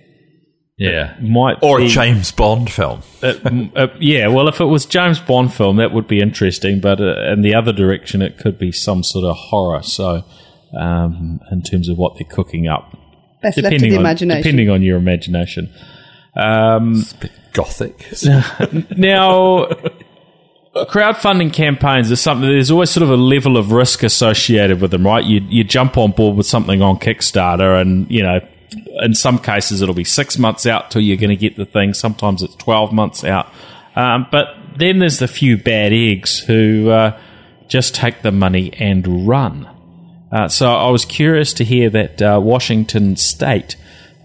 [0.78, 1.16] Yeah.
[1.20, 3.02] might Or a James Bond film.
[3.24, 3.34] uh,
[3.76, 6.80] uh, yeah, well, if it was James Bond film, that would be interesting.
[6.80, 9.82] But uh, in the other direction, it could be some sort of horror.
[9.82, 10.24] So,
[10.80, 12.96] um, in terms of what they're cooking up,
[13.42, 14.06] Best left to the on
[14.44, 15.74] depending on your imagination.
[16.36, 18.06] Um, It's a bit gothic.
[18.98, 19.66] now,
[20.76, 22.48] crowdfunding campaigns is something.
[22.48, 25.24] There's always sort of a level of risk associated with them, right?
[25.24, 28.40] You you jump on board with something on Kickstarter, and you know,
[28.72, 31.94] in some cases it'll be six months out till you're going to get the thing.
[31.94, 33.48] Sometimes it's twelve months out.
[33.96, 37.20] Um, but then there's the few bad eggs who uh,
[37.68, 39.68] just take the money and run.
[40.32, 43.76] Uh, so I was curious to hear that uh, Washington State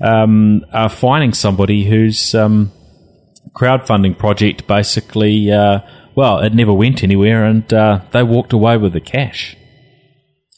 [0.01, 2.72] um, are finding somebody who's um,
[3.55, 5.80] crowdfunding project basically, uh,
[6.14, 9.57] well, it never went anywhere and uh, they walked away with the cash.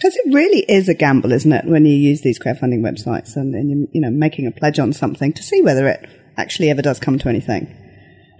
[0.05, 3.55] Because it really is a gamble, isn't it, when you use these crowdfunding websites and,
[3.55, 6.83] and you, you know making a pledge on something to see whether it actually ever
[6.83, 7.75] does come to anything.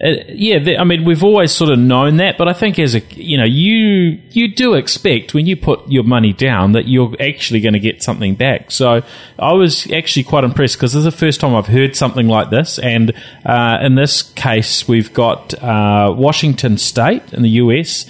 [0.05, 3.01] Uh, yeah, I mean, we've always sort of known that, but I think as a,
[3.15, 7.61] you know, you you do expect when you put your money down that you're actually
[7.61, 8.71] going to get something back.
[8.71, 9.01] So
[9.39, 12.51] I was actually quite impressed because this is the first time I've heard something like
[12.51, 13.15] this, and
[13.47, 18.05] uh, in this case, we've got uh, Washington State in the US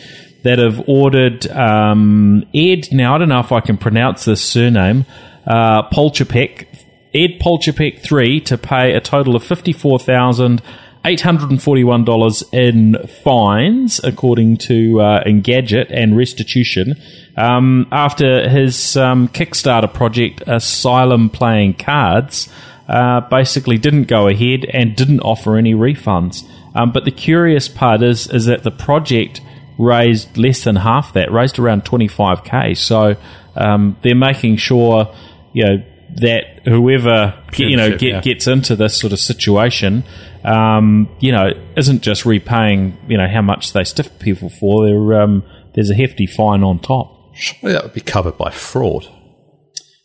[0.45, 2.89] that have ordered um, Ed.
[2.93, 5.05] Now I don't know if I can pronounce this surname,
[5.47, 6.67] uh, Polchapek,
[7.13, 10.63] Ed Polchapek three to pay a total of fifty four thousand
[11.07, 16.95] eight hundred and forty one dollars in fines, according to uh, Engadget and restitution,
[17.37, 22.49] um, after his um, Kickstarter project Asylum Playing Cards.
[22.87, 26.45] Uh, basically, didn't go ahead and didn't offer any refunds.
[26.75, 29.41] Um, but the curious part is is that the project
[29.79, 32.77] raised less than half that, raised around 25k.
[32.77, 33.17] So
[33.57, 35.15] um, they're making sure,
[35.53, 35.85] you know,
[36.17, 38.21] that whoever you know get, yeah.
[38.21, 40.05] gets into this sort of situation,
[40.45, 44.87] um, you know, isn't just repaying you know how much they stiff people for.
[44.87, 45.43] There, um,
[45.75, 47.35] there's a hefty fine on top.
[47.35, 49.09] Surely that would be covered by fraud.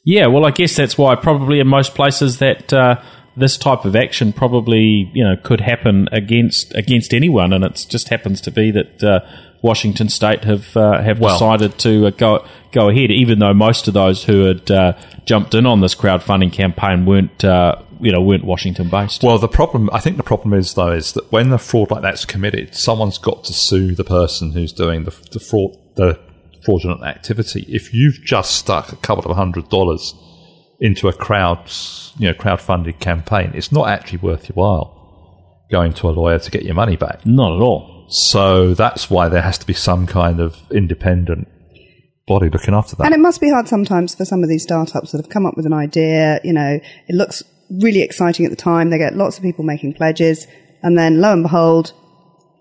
[0.03, 3.01] Yeah, well, I guess that's why probably in most places that uh,
[3.37, 8.09] this type of action probably you know could happen against against anyone, and it just
[8.09, 9.19] happens to be that uh,
[9.61, 13.87] Washington State have uh, have Well- decided to uh, go go ahead, even though most
[13.87, 14.93] of those who had uh,
[15.25, 19.23] jumped in on this crowdfunding campaign weren't uh, you know weren't Washington based.
[19.23, 22.01] Well, the problem, I think the problem is, though, is that when a fraud like
[22.01, 26.19] that's committed, someone's got to sue the person who's doing the, the fraud, the
[26.63, 27.65] fraudulent activity.
[27.67, 30.13] If you've just stuck a couple of hundred dollars
[30.79, 31.69] into a crowd,
[32.17, 34.95] you know, crowdfunded campaign, it's not actually worth your while
[35.71, 37.25] going to a lawyer to get your money back.
[37.25, 37.98] Not at all.
[38.09, 41.47] So that's why there has to be some kind of independent
[42.27, 43.05] body looking after that.
[43.05, 45.55] And it must be hard sometimes for some of these startups that have come up
[45.55, 46.39] with an idea.
[46.43, 48.89] You know, it looks really exciting at the time.
[48.89, 50.47] They get lots of people making pledges,
[50.81, 51.93] and then lo and behold,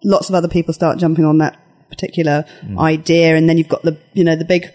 [0.04, 2.78] lots of other people start jumping on that particular hmm.
[2.78, 4.66] idea, and then you've got the you know the big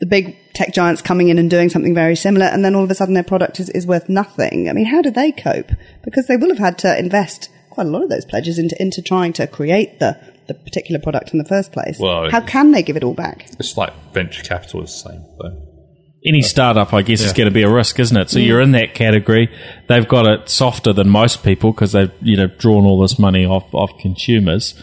[0.00, 2.90] the big tech giants coming in and doing something very similar, and then all of
[2.90, 4.68] a sudden their product is, is worth nothing.
[4.68, 5.70] I mean, how do they cope?
[6.04, 9.02] Because they will have had to invest quite a lot of those pledges into into
[9.02, 10.16] trying to create the
[10.48, 11.98] the particular product in the first place.
[11.98, 13.46] Well, how can they give it all back?
[13.58, 15.66] it's like venture capital is the same thing.
[16.24, 18.30] any startup, I guess, is going to be a risk, isn't it?
[18.30, 19.48] So you're in that category.
[19.88, 23.44] They've got it softer than most people because they've you know drawn all this money
[23.44, 24.74] off off consumers.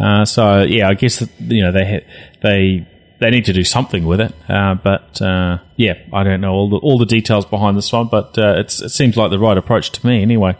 [0.00, 2.06] Uh, so yeah, I guess that, you know they ha-
[2.42, 2.86] they
[3.18, 4.34] they need to do something with it.
[4.48, 8.08] Uh, but uh, yeah, I don't know all the all the details behind this one,
[8.08, 10.56] but uh, it's, it seems like the right approach to me anyway.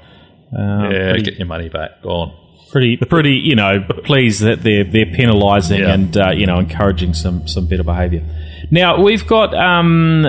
[0.52, 2.02] Uh, yeah, pretty- get your money back.
[2.02, 2.32] Go on.
[2.70, 5.94] pretty pretty you know pleased that they're they're penalising Yeah.
[5.94, 8.22] and uh, you know encouraging some some better behaviour.
[8.70, 10.26] Now we've got um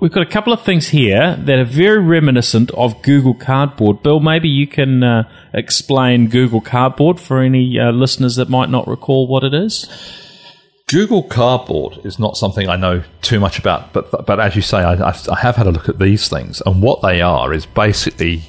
[0.00, 4.02] we've got a couple of things here that are very reminiscent of Google Cardboard.
[4.02, 8.86] Bill, maybe you can uh, explain Google Cardboard for any uh, listeners that might not
[8.88, 9.86] recall what it is.
[10.88, 14.78] Google Cardboard is not something I know too much about, but but as you say,
[14.78, 18.42] I, I have had a look at these things, and what they are is basically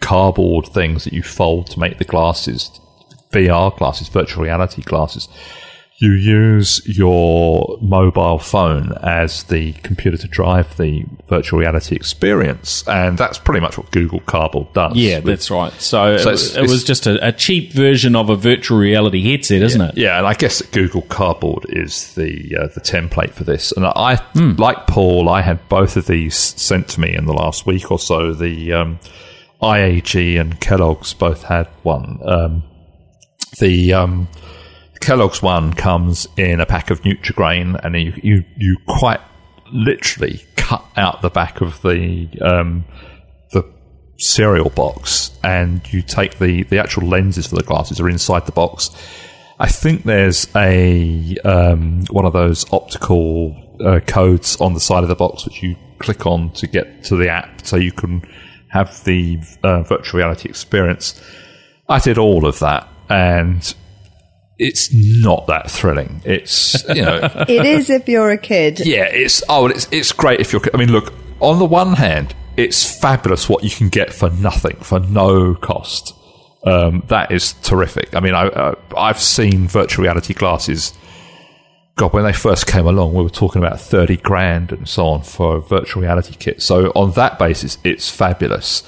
[0.00, 2.70] cardboard things that you fold to make the glasses,
[3.32, 5.28] VR glasses, virtual reality glasses.
[6.00, 13.18] You use your mobile phone as the computer to drive the virtual reality experience, and
[13.18, 14.94] that's pretty much what Google Cardboard does.
[14.94, 15.72] Yeah, With- that's right.
[15.72, 18.78] So, So it, it's- it was it's- just a, a cheap version of a virtual
[18.78, 19.96] reality headset, isn't it?
[19.98, 23.72] Yeah, and I guess Google Cardboard is the uh, the template for this.
[23.72, 24.52] And I, Hmm.
[24.56, 27.98] like Paul, I had both of these sent to me in the last week or
[27.98, 28.32] so.
[28.34, 29.00] The um,
[29.62, 32.20] IAG and Kellogg's both had one.
[32.24, 32.62] Um,
[33.58, 34.28] the um,
[35.00, 39.20] Kellogg's one comes in a pack of Nutrigrain, and you you, you quite
[39.72, 42.84] literally cut out the back of the um,
[43.52, 43.64] the
[44.18, 48.52] cereal box and you take the, the actual lenses for the glasses are inside the
[48.52, 48.90] box.
[49.60, 55.08] I think there's a um, one of those optical uh, codes on the side of
[55.08, 58.22] the box which you click on to get to the app so you can
[58.70, 61.20] have the uh, virtual reality experience.
[61.88, 63.74] I did all of that and
[64.58, 66.20] it's not that thrilling.
[66.24, 68.80] It's you know it is if you're a kid.
[68.84, 70.62] yeah, it's oh, it's it's great if you're.
[70.74, 71.12] I mean, look.
[71.40, 76.12] On the one hand, it's fabulous what you can get for nothing, for no cost.
[76.64, 78.16] Um, that is terrific.
[78.16, 80.92] I mean, I, uh, I've seen virtual reality glasses.
[81.98, 85.22] God, when they first came along, we were talking about thirty grand and so on
[85.22, 86.62] for a virtual reality kit.
[86.62, 88.82] So on that basis, it's fabulous.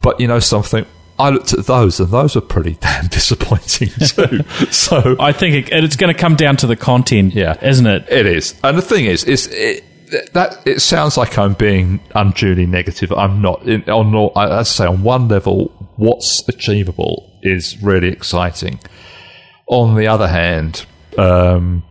[0.00, 0.86] But you know something.
[1.18, 4.42] I looked at those, and those were pretty damn disappointing too.
[4.70, 7.58] so I think it, it's going to come down to the content, Yeah.
[7.62, 8.06] isn't it?
[8.08, 9.84] It is, and the thing is, is it,
[10.32, 13.12] that it sounds like I'm being unduly negative.
[13.12, 13.68] I'm not.
[13.68, 15.66] In, on all, I- I say, on one level,
[15.96, 18.78] what's achievable is really exciting.
[19.66, 20.86] On the other hand,
[21.18, 21.82] um,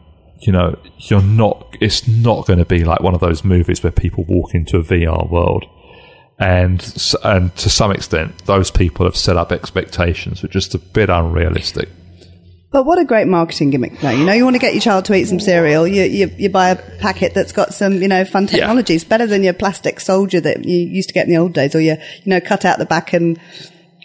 [0.41, 1.75] you know, you're not.
[1.81, 4.83] It's not going to be like one of those movies where people walk into a
[4.83, 5.65] VR world.
[6.37, 6.81] And
[7.23, 11.09] and to some extent, those people have set up expectations which are just a bit
[11.09, 11.89] unrealistic.
[12.71, 14.11] But what a great marketing gimmick, though.
[14.11, 16.49] You know, you want to get your child to eat some cereal, you, you, you
[16.49, 19.03] buy a packet that's got some, you know, fun technologies.
[19.03, 21.81] Better than your plastic soldier that you used to get in the old days, or
[21.81, 23.39] you, you know, cut out the back and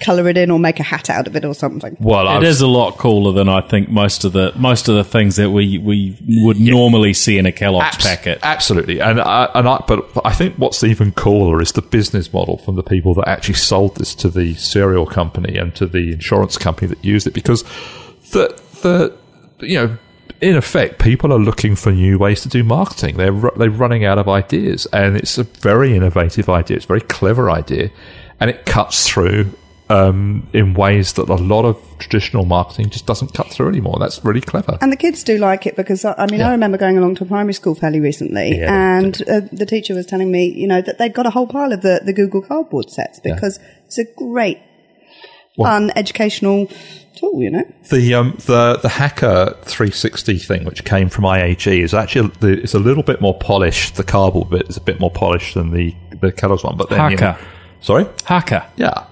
[0.00, 1.96] colour it in or make a hat out of it or something.
[2.00, 4.96] Well, It I've- is a lot cooler than I think most of the most of
[4.96, 8.38] the things that we we would normally see in a Kellogg's Abs- packet.
[8.42, 12.58] Absolutely, and I, and I, but I think what's even cooler is the business model
[12.58, 16.58] from the people that actually sold this to the cereal company and to the insurance
[16.58, 17.62] company that used it, because
[18.32, 19.12] the the
[19.60, 19.96] you know
[20.40, 23.16] in effect, people are looking for new ways to do marketing.
[23.16, 26.76] They're ru- they're running out of ideas, and it's a very innovative idea.
[26.76, 27.90] It's a very clever idea,
[28.40, 29.52] and it cuts through
[29.90, 33.96] um, in ways that a lot of traditional marketing just doesn't cut through anymore.
[34.00, 34.78] That's really clever.
[34.80, 36.48] And the kids do like it because, I I mean, Yeah.
[36.48, 39.94] I remember going along to a primary school fairly recently Yeah, and uh, the teacher
[39.94, 42.40] was telling me, you know, that they'd got a whole pile of the, the Google
[42.42, 44.58] Cardboard sets because it's a great,
[45.56, 46.68] fun, educational
[47.16, 47.64] tool, you know?
[47.90, 52.74] The um, the the Hacker 360 thing, which came from IAG, is actually the, it's
[52.74, 53.96] a little bit more polished.
[53.96, 56.76] The cardboard bit is a bit more polished than the the Kellogg's one.
[56.76, 57.44] But then, you know- Hacker.
[57.82, 58.66] sorry, Haka.
[58.76, 59.06] yeah,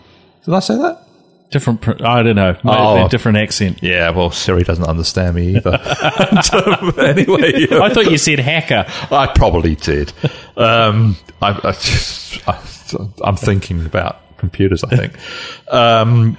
[0.44, 1.06] did I say that?
[1.50, 3.04] Different, pr- I don't know, maybe Oh.
[3.04, 3.80] a different accent.
[3.82, 5.78] Yeah, well, Siri doesn't understand me either.
[6.30, 8.86] And, um, anyway, I thought you said hacker.
[9.10, 10.12] I probably did.
[10.56, 12.58] Um, I, I just, I,
[13.22, 14.82] I'm thinking about computers.
[14.82, 15.12] I think
[15.72, 16.38] um,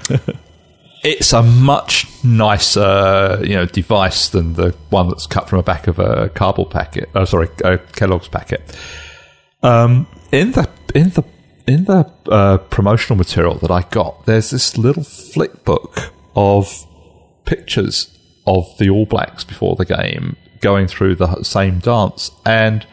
[1.04, 5.88] it's a much nicer, you know, device than the one that's cut from the back
[5.88, 7.10] of a cardboard packet.
[7.14, 8.76] Oh, sorry, a Kellogg's packet.
[9.62, 11.24] Um, in the in the
[11.68, 16.86] in the uh, promotional material that I got, there's this little flick book of
[17.46, 22.86] pictures of the All Blacks before the game going through the same dance, and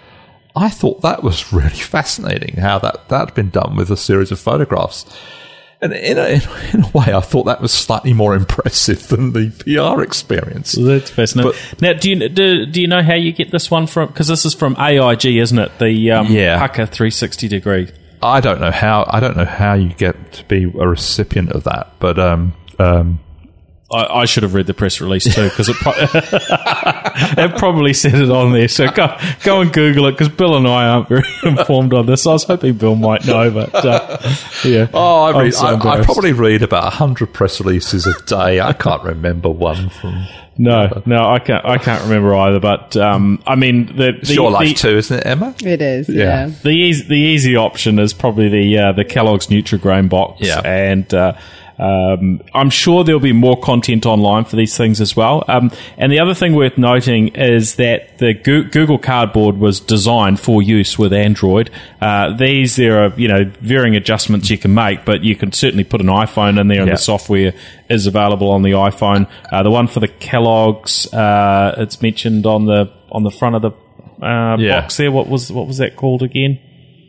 [0.56, 4.38] I thought that was really fascinating how that had been done with a series of
[4.40, 5.04] photographs.
[5.82, 9.08] And in a, in, a- in a way, I thought that was slightly more impressive
[9.08, 10.72] than the PR experience.
[10.72, 11.52] That's fascinating.
[11.80, 14.08] now, do you do, do you know how you get this one from?
[14.08, 15.72] Because this is from AIG, isn't it?
[15.78, 16.58] The um, Yeah.
[16.58, 17.88] Haka 360 degree.
[18.22, 21.64] I don't know how I don't know how you get to be a recipient of
[21.64, 23.20] that, but um, um,
[23.92, 25.92] I, I should have read the press release too because it, pro-
[27.44, 28.68] it probably said it on there.
[28.68, 32.26] So go go and Google it because Bill and I aren't very informed on this.
[32.26, 34.18] I was hoping Bill might know, but uh,
[34.64, 34.88] yeah.
[34.94, 38.60] oh, I, I'm read, so I, I probably read about hundred press releases a day.
[38.60, 40.24] I can't remember one from.
[40.56, 41.64] no, no, I can't.
[41.64, 42.60] I can't remember either.
[42.60, 45.54] But um, I mean, the, It's the, your the, life too, isn't it, Emma?
[45.64, 46.46] It is, Yeah.
[46.46, 46.54] yeah.
[46.62, 50.60] the easy, the easy option is probably the uh, the Kellogg's Nutrigrain box, Yeah.
[50.60, 51.32] and uh,
[51.80, 55.44] um, I'm sure there'll be more content online for these things as well.
[55.48, 60.60] Um, and the other thing worth noting is that the Google Cardboard was designed for
[60.62, 61.70] use with Android.
[62.00, 65.84] Uh, these there are you know varying adjustments you can make, but you can certainly
[65.84, 66.94] put an iPhone in there, and Yeah.
[66.94, 67.54] the software
[67.88, 69.26] is available on the iPhone.
[69.50, 73.62] Uh, the one for the Kellogg's, uh, it's mentioned on the on the front of
[73.62, 73.70] the
[74.24, 74.82] uh, Yeah.
[74.82, 75.10] box there.
[75.10, 76.58] What was what was that called again?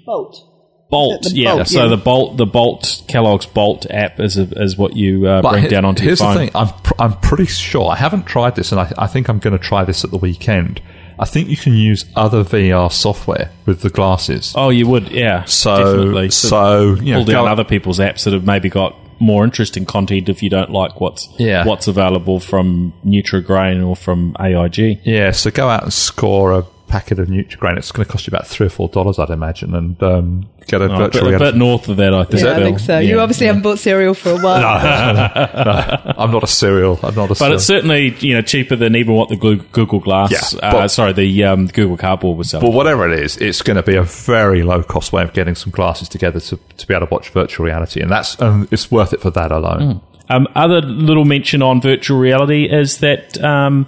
[0.05, 0.47] Bolt.
[0.91, 1.55] Bolt, The- yeah.
[1.55, 1.89] Bolt, So yeah.
[1.89, 5.69] the Bolt, the Bolt Kellogg's Bolt app is a, is what you uh, bring he-
[5.69, 6.33] down onto your here's phone.
[6.35, 9.29] the thing: I'm pr- I'm pretty sure I haven't tried this, and I, I think
[9.29, 10.81] I'm going to try this at the weekend.
[11.17, 14.53] I think you can use other VR software with the glasses.
[14.55, 15.43] Oh, you would, yeah.
[15.45, 16.31] so definitely.
[16.31, 20.29] so you know, pull down other people's apps that have maybe got more interesting content
[20.29, 21.63] if you don't like what's Yeah.
[21.67, 24.99] what's available from Nutrigrain or from AIG.
[25.03, 27.77] Yeah, so go out and score a packet of Nutrigrain.
[27.77, 30.81] It's going to cost you about three or four dollars, I'd imagine, and um, get
[30.81, 31.57] a Oh, a, bit, virtual a bit reality.
[31.57, 32.43] north of that, I think.
[32.43, 32.99] Yeah, I think so.
[32.99, 33.21] You Yeah.
[33.23, 34.61] obviously haven't bought cereal for a while.
[36.17, 36.99] I'm not a cereal.
[37.01, 37.35] I'm not a.
[37.35, 41.13] But it's certainly you know cheaper than even what the Google Glass, Yeah, uh, sorry,
[41.13, 42.67] the um, Google Cardboard was selling.
[42.69, 45.55] But whatever it is, it's going to be a very low cost way of getting
[45.55, 48.91] some glasses together to, to be able to watch virtual reality, and that's um, it's
[48.91, 50.01] worth it for that alone.
[50.29, 53.85] Um, other little mention on virtual reality is that um,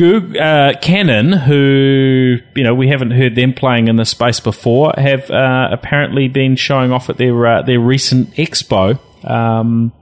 [0.00, 4.94] Google, uh, Canon, who you know we haven't heard them playing in this space before,
[4.96, 8.98] have uh, apparently been showing off at their uh, their recent expo
[9.28, 9.92] um,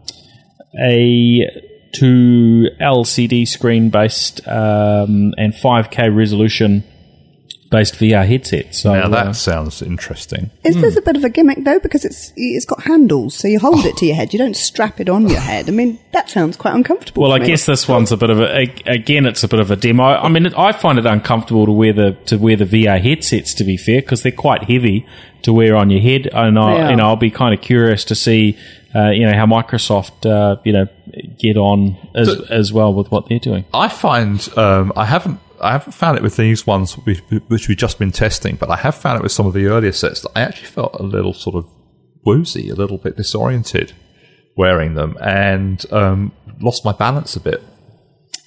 [0.80, 1.51] a
[1.92, 6.84] two LCD screen based um, and 5K resolution
[7.71, 8.75] based VR headset.
[8.75, 10.51] So Now that uh, sounds interesting.
[10.64, 11.79] Is this a bit of a gimmick though?
[11.79, 14.33] Because it's it's got handles, so you hold it to your head.
[14.33, 15.69] You don't strap it on your head.
[15.69, 17.23] I mean, that sounds quite uncomfortable.
[17.23, 17.47] Well, I me.
[17.47, 20.05] guess this one's a bit of a a- again, it's a bit of a demo.
[20.05, 23.55] I mean, I find it uncomfortable to wear the to wear the VR headsets.
[23.55, 25.07] To be fair, because they're quite heavy
[25.43, 26.91] to wear on your head, and I, are.
[26.91, 28.59] you know, I'll be kind of curious to see,
[28.95, 30.87] uh, you know, how Microsoft, uh, you know,
[31.39, 33.64] get on as So- as well with what they're doing.
[33.73, 37.76] I find um, I haven't I haven't found it with these ones which, which we've
[37.76, 40.30] just been testing, but I have found it with some of the earlier sets that
[40.36, 41.66] I actually felt a little sort of
[42.24, 43.92] woozy, a little bit disoriented
[44.56, 47.62] wearing them, and um, lost my balance a bit.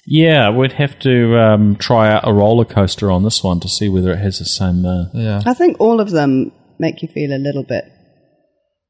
[0.04, 3.88] Yeah, we'd have to um, try out a roller coaster on this one to see
[3.88, 4.84] whether it has the same.
[4.84, 7.84] Uh, Yeah, I think all of them make you feel a little bit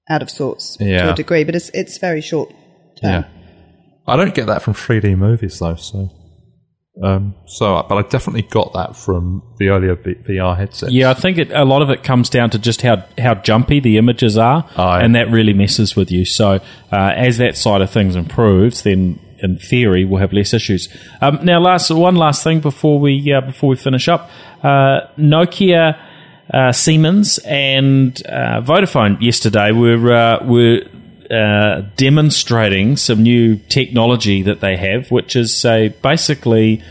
[0.08, 2.50] out of sorts to a degree, but it's it's very short
[3.00, 3.24] term.
[3.24, 3.28] yeah.
[4.06, 6.10] I don't get that from 3D movies though, so.
[7.03, 10.93] Um, so, but I definitely got that from the earlier V- VR headsets.
[10.93, 13.80] Yeah, I think it, a lot of it comes down to just how, how jumpy
[13.80, 15.03] the images are, Aye.
[15.03, 16.26] and that really messes with you.
[16.26, 16.61] So,
[16.93, 20.88] uh, as that side of things improves, then in theory, we'll have less issues.
[21.22, 24.30] Um, now, last one last thing before we uh, before we finish up,
[24.62, 25.99] uh, Nokia.
[26.53, 30.82] Uh, Siemens and uh, Vodafone yesterday were uh, were
[31.33, 36.83] uh, demonstrating some new technology that they have, which is a, basically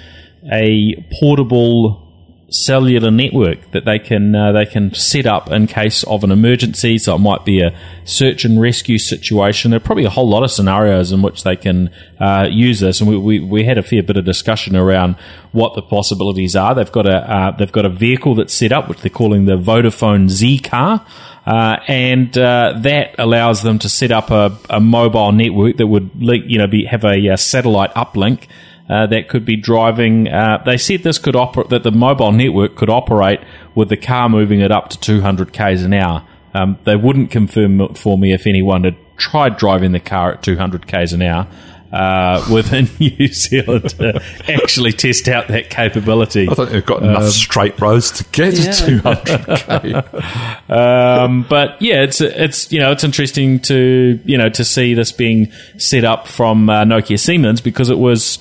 [0.52, 2.11] a portable
[2.52, 6.98] cellular network that they can uh, they can set up in case of an emergency.
[6.98, 7.74] So it might be a
[8.04, 9.72] search and rescue situation.
[9.72, 11.90] There are probably a whole lot of scenarios in which they can
[12.20, 15.16] uh, use this, and we, we, we, had a fair bit of discussion around
[15.54, 16.76] what the possibilities are.
[16.76, 19.58] They've got a uh, they've got a vehicle that's set up, which they're calling the
[19.58, 21.06] Vodafone Z car.
[21.44, 26.12] Uh, and uh, that allows them to set up a, a, mobile network that would,
[26.16, 28.48] you know, be, have a, a satellite uplink
[28.90, 30.28] uh, that could be driving.
[30.28, 33.40] Uh, they said this could operate that the mobile network could operate
[33.76, 36.28] with the car moving at up to 200 k's an hour.
[36.54, 40.88] Um, they wouldn't confirm for me if anyone had tried driving the car at 200
[40.88, 41.48] k's an hour.
[41.94, 46.48] Uh, within New Zealand to actually test out that capability.
[46.50, 48.72] I think they've got enough um, straight roads to get yeah.
[48.72, 50.70] to 200k.
[50.70, 55.12] um, but yeah, it's it's you know it's interesting to you know to see this
[55.12, 58.40] being set up from uh, Nokia Siemens because it was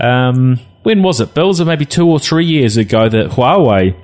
[0.00, 1.48] um, when was it, Bill?
[1.48, 3.96] Was it maybe two or three years ago that Huawei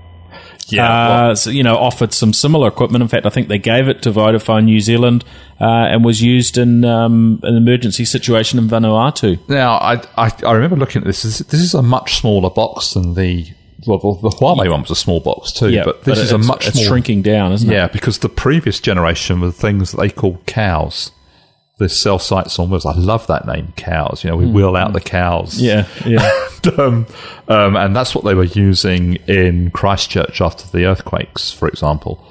[0.72, 3.02] yeah, uh, well, so, you know, offered some similar equipment.
[3.02, 5.24] In fact, I think they gave it to Vodafone New Zealand
[5.60, 9.38] uh, and was used in um, an emergency situation in Vanuatu.
[9.48, 11.22] Now, I, I, I remember looking at this.
[11.22, 13.46] This is a much smaller box than the
[13.86, 14.72] well, the Huawei yeah.
[14.72, 17.22] one was a small box too, yeah, but this but is a much it's shrinking
[17.22, 17.72] down, isn't it?
[17.72, 21.12] Yeah, because the previous generation were things that they called cows
[21.80, 22.84] the cell sites almost.
[22.84, 24.22] I love that name, cows.
[24.22, 24.52] You know, we mm.
[24.52, 25.58] wheel out the cows.
[25.58, 26.30] Yeah, yeah.
[26.64, 27.06] and, um,
[27.48, 32.24] um, and that's what they were using in Christchurch after the earthquakes, for example.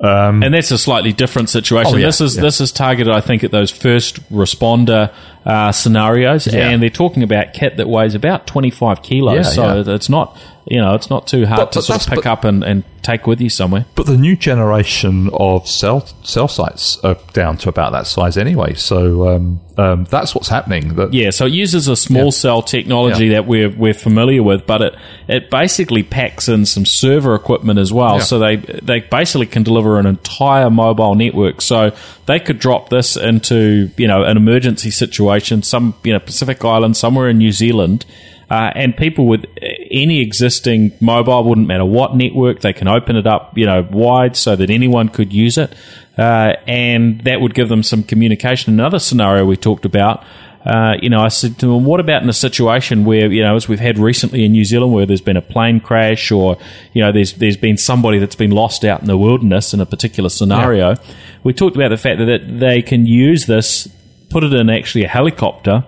[0.00, 1.94] Um, and that's a slightly different situation.
[1.94, 2.42] Oh, yeah, this is yeah.
[2.42, 5.12] this is targeted, I think, at those first responder
[5.44, 6.68] uh, scenarios, yeah.
[6.68, 9.54] and they're talking about kit that weighs about twenty five kilos.
[9.54, 12.26] so it's not you know, it's not too hard but, to but sort of pick
[12.26, 13.84] up and, and take with you somewhere.
[13.94, 18.72] But the new generation of cell cell sites are down to about that size anyway.
[18.72, 20.94] So um, um, that's what's happening.
[20.94, 22.30] That, yeah, so it uses a small yeah.
[22.30, 23.32] cell technology yeah.
[23.34, 24.94] that we're we're familiar with, but it
[25.28, 28.16] it basically packs in some server equipment as well.
[28.16, 28.22] Yeah.
[28.22, 31.60] So they they basically can deliver an entire mobile network.
[31.60, 31.94] So
[32.24, 36.96] they could drop this into you know an emergency situation, some you know Pacific Island,
[36.96, 38.06] somewhere in New Zealand
[38.50, 39.46] uh, and people with
[39.94, 44.36] any existing mobile, wouldn't matter what network, they can open it up, you know, wide
[44.36, 45.72] so that anyone could use it.
[46.18, 48.74] Uh, and that would give them some communication.
[48.74, 50.24] Another scenario we talked about,
[50.64, 53.54] uh, you know, I said to them, what about in a situation where, you know,
[53.54, 56.56] as we've had recently in New Zealand where there's been a plane crash or,
[56.92, 59.86] you know, there's, there's been somebody that's been lost out in the wilderness in a
[59.86, 60.90] particular scenario.
[60.90, 61.14] Yeah.
[61.42, 63.88] We talked about the fact that they can use this,
[64.30, 65.84] put it in actually a helicopter.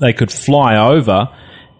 [0.00, 1.28] They could fly over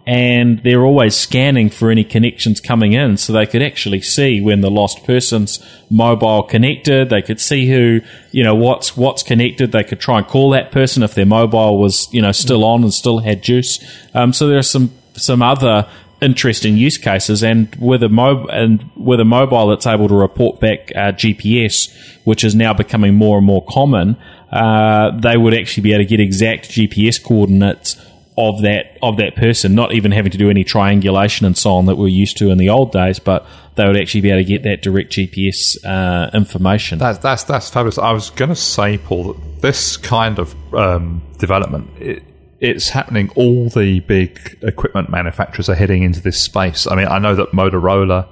[0.07, 4.61] and they're always scanning for any connections coming in so they could actually see when
[4.61, 7.09] the lost person's mobile connected.
[7.09, 8.01] They could see who
[8.31, 9.71] you know what's what's connected.
[9.71, 12.83] They could try and call that person if their mobile was you know still on
[12.83, 13.79] and still had juice.
[14.13, 15.87] Um, so there are some some other
[16.21, 20.59] interesting use cases and with a mobile and with a mobile that's able to report
[20.59, 21.93] back uh, GPS
[22.23, 24.15] which is now becoming more and more common
[24.51, 27.97] uh, they would actually be able to get exact GPS coordinates
[28.37, 31.85] of that of that person, not even having to do any triangulation and so on
[31.85, 34.45] that we're used to in the old days, but they would actually be able to
[34.45, 36.99] get that direct GPS uh, information.
[36.99, 37.97] That's that's that's fabulous.
[37.97, 41.89] I was going to say, Paul, that this kind of um, development.
[41.99, 42.23] It,
[42.61, 43.29] it's happening.
[43.35, 46.87] All the big equipment manufacturers are heading into this space.
[46.87, 48.27] I mean, I know that Motorola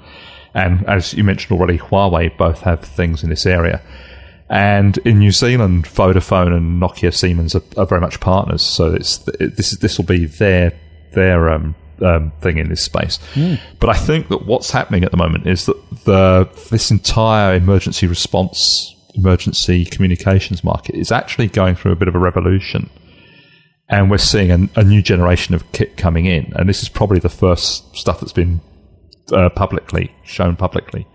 [0.53, 3.81] and, as you mentioned already, Huawei both have things in this area.
[4.53, 8.61] And in New Zealand, Vodafone and Nokia Siemens are, are very much partners.
[8.61, 10.71] So it's it, this is this will be their
[11.13, 11.73] their um,
[12.03, 13.17] um, thing in this space.
[13.33, 13.59] Mm.
[13.79, 15.75] But I think that what's happening at the moment is that
[16.05, 22.13] the this entire emergency response, emergency communications market is actually going through a bit of
[22.13, 22.91] a revolution.
[23.89, 27.19] And we're seeing a, a new generation of kit coming in, and this is probably
[27.19, 28.61] the first stuff that's been
[29.31, 31.07] uh, publicly shown publicly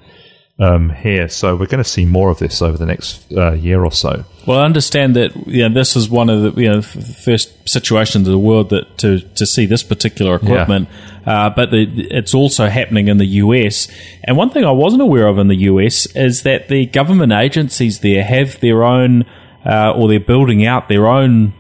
[0.59, 1.29] um, here.
[1.29, 4.25] So we're going to see more of this over the next uh, year or so.
[4.47, 8.27] Well, I understand that you know, this is one of the you know first situations
[8.27, 10.89] in the world that to to see this particular equipment.
[10.89, 11.45] Yeah.
[11.47, 13.89] Uh, but the, it's also happening in the US.
[14.25, 18.01] And one thing I wasn't aware of in the US is that the government agencies
[18.01, 19.27] there have their own,
[19.65, 21.53] uh, or they're building out their own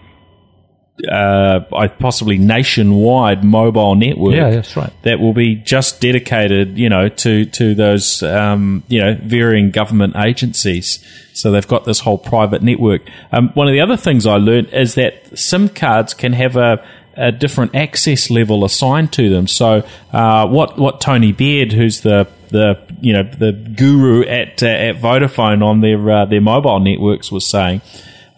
[1.10, 1.60] uh,
[1.98, 4.34] possibly nationwide mobile network.
[4.34, 4.92] Yeah, that's right.
[5.02, 10.16] That will be just dedicated, you know, to to those um, you know varying government
[10.16, 11.04] agencies.
[11.34, 13.02] So they've got this whole private network.
[13.30, 16.84] Um, one of the other things I learned is that SIM cards can have a
[17.18, 19.46] a different access level assigned to them.
[19.46, 24.66] So, uh, what what Tony Beard, who's the the you know the guru at uh,
[24.66, 27.82] at Vodafone on their uh, their mobile networks, was saying,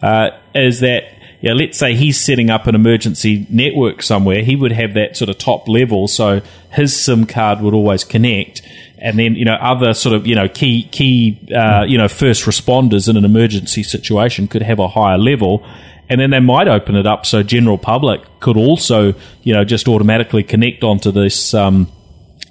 [0.01, 1.03] uh, is that
[1.41, 5.29] yeah, let's say he's setting up an emergency network somewhere, he would have that sort
[5.29, 8.61] of top level, so his SIM card would always connect.
[8.97, 12.43] And then, you know, other sort of, you know, key, key, uh, you know, first
[12.43, 15.65] responders in an emergency situation could have a higher level
[16.11, 19.13] and then they might open it up so general public could also,
[19.43, 21.89] you know, just automatically connect onto this um,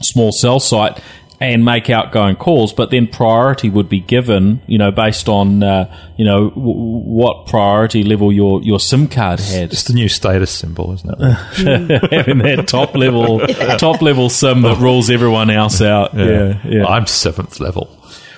[0.00, 0.98] small cell site
[1.40, 5.90] and make outgoing calls, but then priority would be given, you know, based on, uh,
[6.18, 9.72] you know, w- what priority level your, your SIM card had.
[9.72, 12.12] It's the new status symbol, isn't it?
[12.12, 13.40] Having that top level,
[13.78, 16.12] top level SIM that rules everyone else out.
[16.12, 16.84] Yeah, yeah.
[16.84, 17.96] I'm seventh level.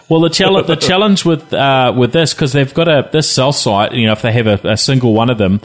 [0.09, 3.53] Well, the challenge the challenge with uh, with this because they've got a this cell
[3.53, 3.92] site.
[3.92, 5.62] You know, if they have a, a single one of them,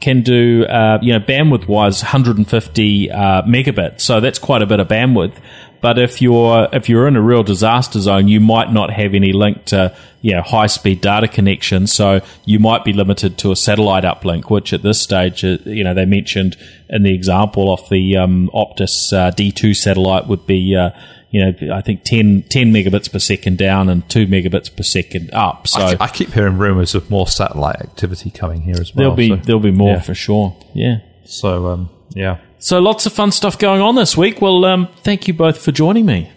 [0.00, 4.02] can do uh, you know bandwidth wise 150 uh, megabits.
[4.02, 5.36] So that's quite a bit of bandwidth.
[5.80, 9.32] But if you're if you're in a real disaster zone, you might not have any
[9.32, 11.86] link to you know high speed data connection.
[11.86, 15.84] So you might be limited to a satellite uplink, which at this stage, uh, you
[15.84, 16.56] know, they mentioned
[16.88, 20.90] in the example of the um, Optus uh, D2 satellite would be uh,
[21.36, 25.34] you know, I think 10, 10 megabits per second down and 2 megabits per second
[25.34, 25.68] up.
[25.68, 29.02] So I, I keep hearing rumours of more satellite activity coming here as well.
[29.02, 30.00] there'll be so, there'll be more yeah.
[30.00, 30.56] for sure.
[30.72, 31.00] Yeah.
[31.24, 32.38] So, um, yeah.
[32.58, 34.40] So lots of fun stuff going on this week.
[34.40, 36.30] Well, um, thank you both for joining me.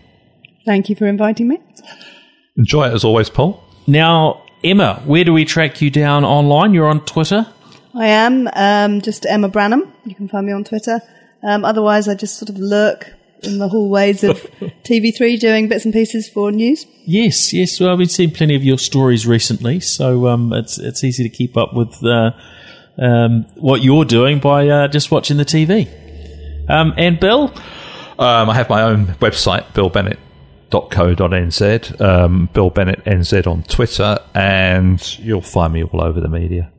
[0.65, 1.59] Thank you for inviting me.
[2.57, 3.63] Enjoy it as always, Paul.
[3.87, 6.73] Now, Emma, where do we track you down online?
[6.73, 7.47] You're on Twitter.
[7.95, 9.91] I am um, just Emma Branham.
[10.03, 10.99] You can find me on Twitter.
[11.41, 13.13] Um, otherwise, I just sort of lurk
[13.43, 14.41] in the hallways of
[14.83, 16.85] TV3 doing bits and pieces for news.
[17.05, 17.79] Yes, yes.
[17.79, 21.57] Well, we've seen plenty of your stories recently, so um, it's it's easy to keep
[21.57, 22.31] up with uh,
[22.97, 25.87] um, what you're doing by uh, just watching the TV.
[26.69, 27.51] Um, and Bill,
[28.19, 35.41] Um, I have my own website, billbennett.co.nz, um, Bill Bennett NZ on Twitter, and you'll
[35.41, 36.69] find me all over the media.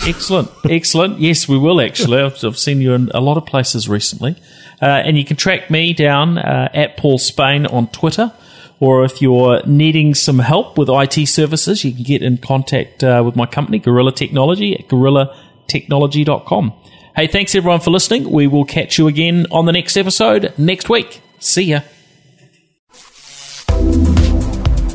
[0.00, 1.18] Excellent, excellent.
[1.20, 2.20] Yes, we will actually.
[2.20, 4.36] I've, seen you in a lot of places recently,
[4.80, 8.32] uh, and you can track me down uh, at Paul Spain on Twitter.
[8.78, 13.22] Or if you're needing some help with IT services, you can get in contact uh,
[13.24, 16.74] with my company, Gorilla Technology, at gorillatechnology.com.
[17.16, 18.30] Hey, thanks everyone for listening.
[18.30, 21.22] We will catch you again on the next episode next week.
[21.38, 21.80] See ya.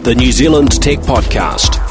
[0.03, 1.90] The New Zealand Tech Podcast,